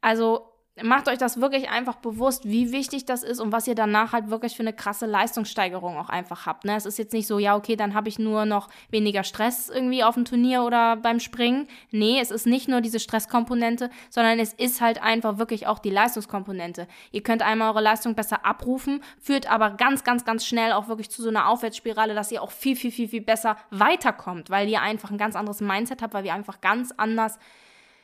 [0.00, 4.12] Also macht euch das wirklich einfach bewusst, wie wichtig das ist und was ihr danach
[4.12, 6.64] halt wirklich für eine krasse Leistungssteigerung auch einfach habt.
[6.64, 6.76] Ne?
[6.76, 10.04] Es ist jetzt nicht so, ja, okay, dann habe ich nur noch weniger Stress irgendwie
[10.04, 11.68] auf dem Turnier oder beim Springen.
[11.90, 15.90] Nee, es ist nicht nur diese Stresskomponente, sondern es ist halt einfach wirklich auch die
[15.90, 16.86] Leistungskomponente.
[17.12, 21.10] Ihr könnt einmal eure Leistung besser abrufen, führt aber ganz, ganz, ganz schnell auch wirklich
[21.10, 24.80] zu so einer Aufwärtsspirale, dass ihr auch viel, viel, viel, viel besser weiterkommt, weil ihr
[24.80, 27.38] einfach ein ganz anderes Mindset habt, weil ihr einfach ganz anders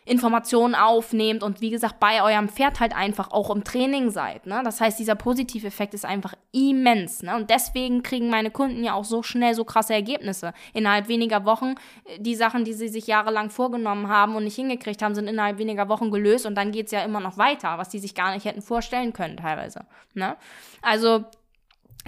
[0.07, 4.47] Informationen aufnehmt und wie gesagt bei eurem Pferd halt einfach auch im Training seid.
[4.47, 4.63] Ne?
[4.65, 7.23] Das heißt, dieser Positiveffekt ist einfach immens.
[7.23, 7.35] Ne?
[7.37, 10.55] Und deswegen kriegen meine Kunden ja auch so schnell so krasse Ergebnisse.
[10.73, 15.03] Innerhalb weniger Wochen, äh, die Sachen, die sie sich jahrelang vorgenommen haben und nicht hingekriegt
[15.03, 17.99] haben, sind innerhalb weniger Wochen gelöst und dann geht's ja immer noch weiter, was die
[17.99, 19.87] sich gar nicht hätten vorstellen können teilweise.
[20.15, 20.37] Ne?
[20.83, 21.25] Also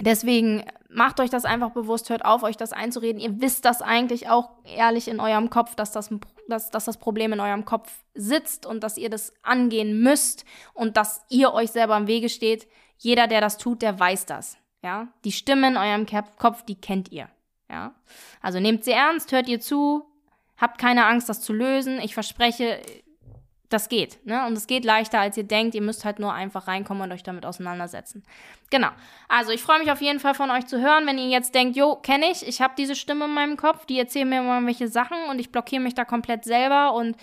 [0.01, 3.21] Deswegen macht euch das einfach bewusst, hört auf, euch das einzureden.
[3.21, 6.09] Ihr wisst das eigentlich auch ehrlich in eurem Kopf, dass das
[6.49, 10.97] dass, dass das Problem in eurem Kopf sitzt und dass ihr das angehen müsst und
[10.97, 12.67] dass ihr euch selber im Wege steht.
[12.97, 14.57] Jeder, der das tut, der weiß das.
[14.81, 16.05] Ja, die Stimme in eurem
[16.37, 17.29] Kopf, die kennt ihr.
[17.69, 17.93] Ja,
[18.41, 20.05] also nehmt sie ernst, hört ihr zu,
[20.57, 21.99] habt keine Angst, das zu lösen.
[21.99, 22.81] Ich verspreche,
[23.69, 24.45] das geht, ne?
[24.47, 25.75] Und es geht leichter, als ihr denkt.
[25.75, 28.23] Ihr müsst halt nur einfach reinkommen und euch damit auseinandersetzen.
[28.71, 28.89] Genau.
[29.27, 31.77] Also ich freue mich auf jeden Fall von euch zu hören, wenn ihr jetzt denkt,
[31.77, 34.87] jo, kenne ich, ich habe diese Stimme in meinem Kopf, die erzählen mir immer welche
[34.87, 37.15] Sachen und ich blockiere mich da komplett selber und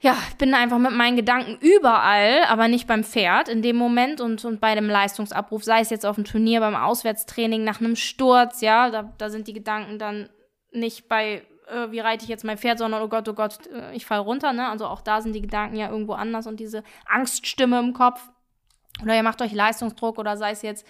[0.00, 4.44] ja, bin einfach mit meinen Gedanken überall, aber nicht beim Pferd in dem Moment und,
[4.44, 8.60] und bei dem Leistungsabruf, sei es jetzt auf dem Turnier, beim Auswärtstraining, nach einem Sturz,
[8.60, 10.28] ja, da, da sind die Gedanken dann
[10.72, 13.94] nicht bei äh, wie reite ich jetzt mein Pferd, sondern oh Gott, oh Gott, äh,
[13.94, 14.52] ich falle runter.
[14.52, 14.68] Ne?
[14.68, 18.28] Also auch da sind die Gedanken ja irgendwo anders und diese Angststimme im Kopf.
[19.02, 20.86] Oder ihr macht euch Leistungsdruck oder sei es jetzt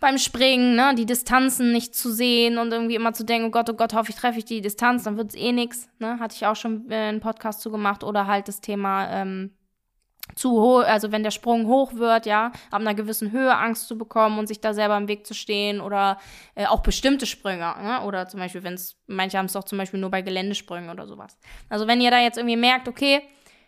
[0.00, 3.70] beim Springen, ne, die Distanzen nicht zu sehen und irgendwie immer zu denken, oh Gott,
[3.70, 5.88] oh Gott, hoffe ich treffe ich die Distanz, dann wird es eh nichts.
[5.98, 6.18] Ne?
[6.18, 8.04] Hatte ich auch schon äh, einen Podcast zu gemacht.
[8.04, 9.54] Oder halt das Thema ähm,
[10.34, 13.96] zu hoch, also wenn der Sprung hoch wird, ja, ab einer gewissen Höhe Angst zu
[13.96, 16.18] bekommen und sich da selber im Weg zu stehen oder
[16.54, 18.02] äh, auch bestimmte Sprünge, ne?
[18.04, 21.06] oder zum Beispiel, wenn es, manche haben es doch zum Beispiel nur bei Geländesprüngen oder
[21.06, 21.38] sowas.
[21.68, 23.22] Also wenn ihr da jetzt irgendwie merkt, okay,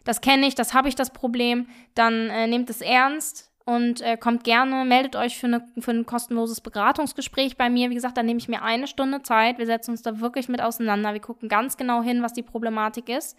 [0.04, 4.16] das kenne ich, das habe ich das Problem, dann äh, nehmt es ernst und äh,
[4.16, 7.90] kommt gerne, meldet euch für, eine, für ein kostenloses Beratungsgespräch bei mir.
[7.90, 9.58] Wie gesagt, da nehme ich mir eine Stunde Zeit.
[9.58, 11.12] Wir setzen uns da wirklich mit auseinander.
[11.12, 13.36] Wir gucken ganz genau hin, was die Problematik ist.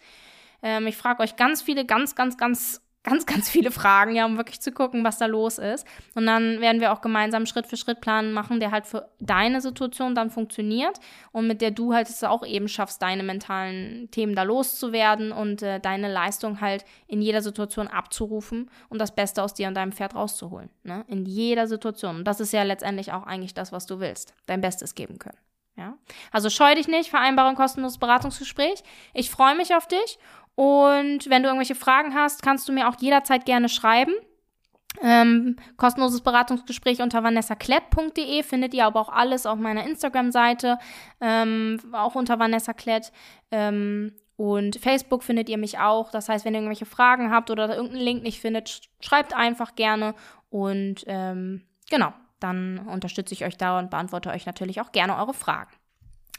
[0.61, 2.79] Ähm, ich frage euch ganz viele, ganz, ganz, ganz
[3.09, 5.85] ganz, ganz viele Fragen, ja, um wirklich zu gucken, was da los ist.
[6.15, 9.61] Und dann werden wir auch gemeinsam Schritt für Schritt Plan machen, der halt für deine
[9.61, 10.99] Situation dann funktioniert
[11.31, 15.61] und mit der du halt es auch eben schaffst, deine mentalen Themen da loszuwerden und
[15.61, 19.91] äh, deine Leistung halt in jeder Situation abzurufen und das Beste aus dir und deinem
[19.91, 20.69] Pferd rauszuholen.
[20.83, 21.03] Ne?
[21.07, 22.17] In jeder Situation.
[22.17, 24.33] Und das ist ja letztendlich auch eigentlich das, was du willst.
[24.45, 25.37] Dein Bestes geben können.
[25.79, 25.97] Ja?
[26.31, 28.83] Also scheu dich nicht, vereinbare ein kostenloses Beratungsgespräch.
[29.13, 30.19] Ich freue mich auf dich
[30.55, 34.13] und wenn du irgendwelche Fragen hast, kannst du mir auch jederzeit gerne schreiben.
[35.01, 40.77] Ähm, kostenloses Beratungsgespräch unter vanessaklett.de findet ihr aber auch alles auf meiner Instagram-Seite,
[41.21, 43.11] ähm, auch unter Vanessa Klett.
[43.51, 46.11] Ähm, und Facebook findet ihr mich auch.
[46.11, 50.15] Das heißt, wenn ihr irgendwelche Fragen habt oder irgendeinen Link nicht findet, schreibt einfach gerne.
[50.49, 55.33] Und ähm, genau, dann unterstütze ich euch da und beantworte euch natürlich auch gerne eure
[55.33, 55.71] Fragen.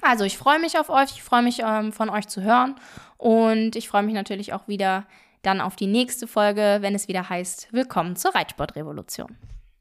[0.03, 2.74] Also ich freue mich auf euch, ich freue mich ähm, von euch zu hören
[3.18, 5.05] und ich freue mich natürlich auch wieder
[5.42, 9.36] dann auf die nächste Folge, wenn es wieder heißt Willkommen zur Reitsportrevolution.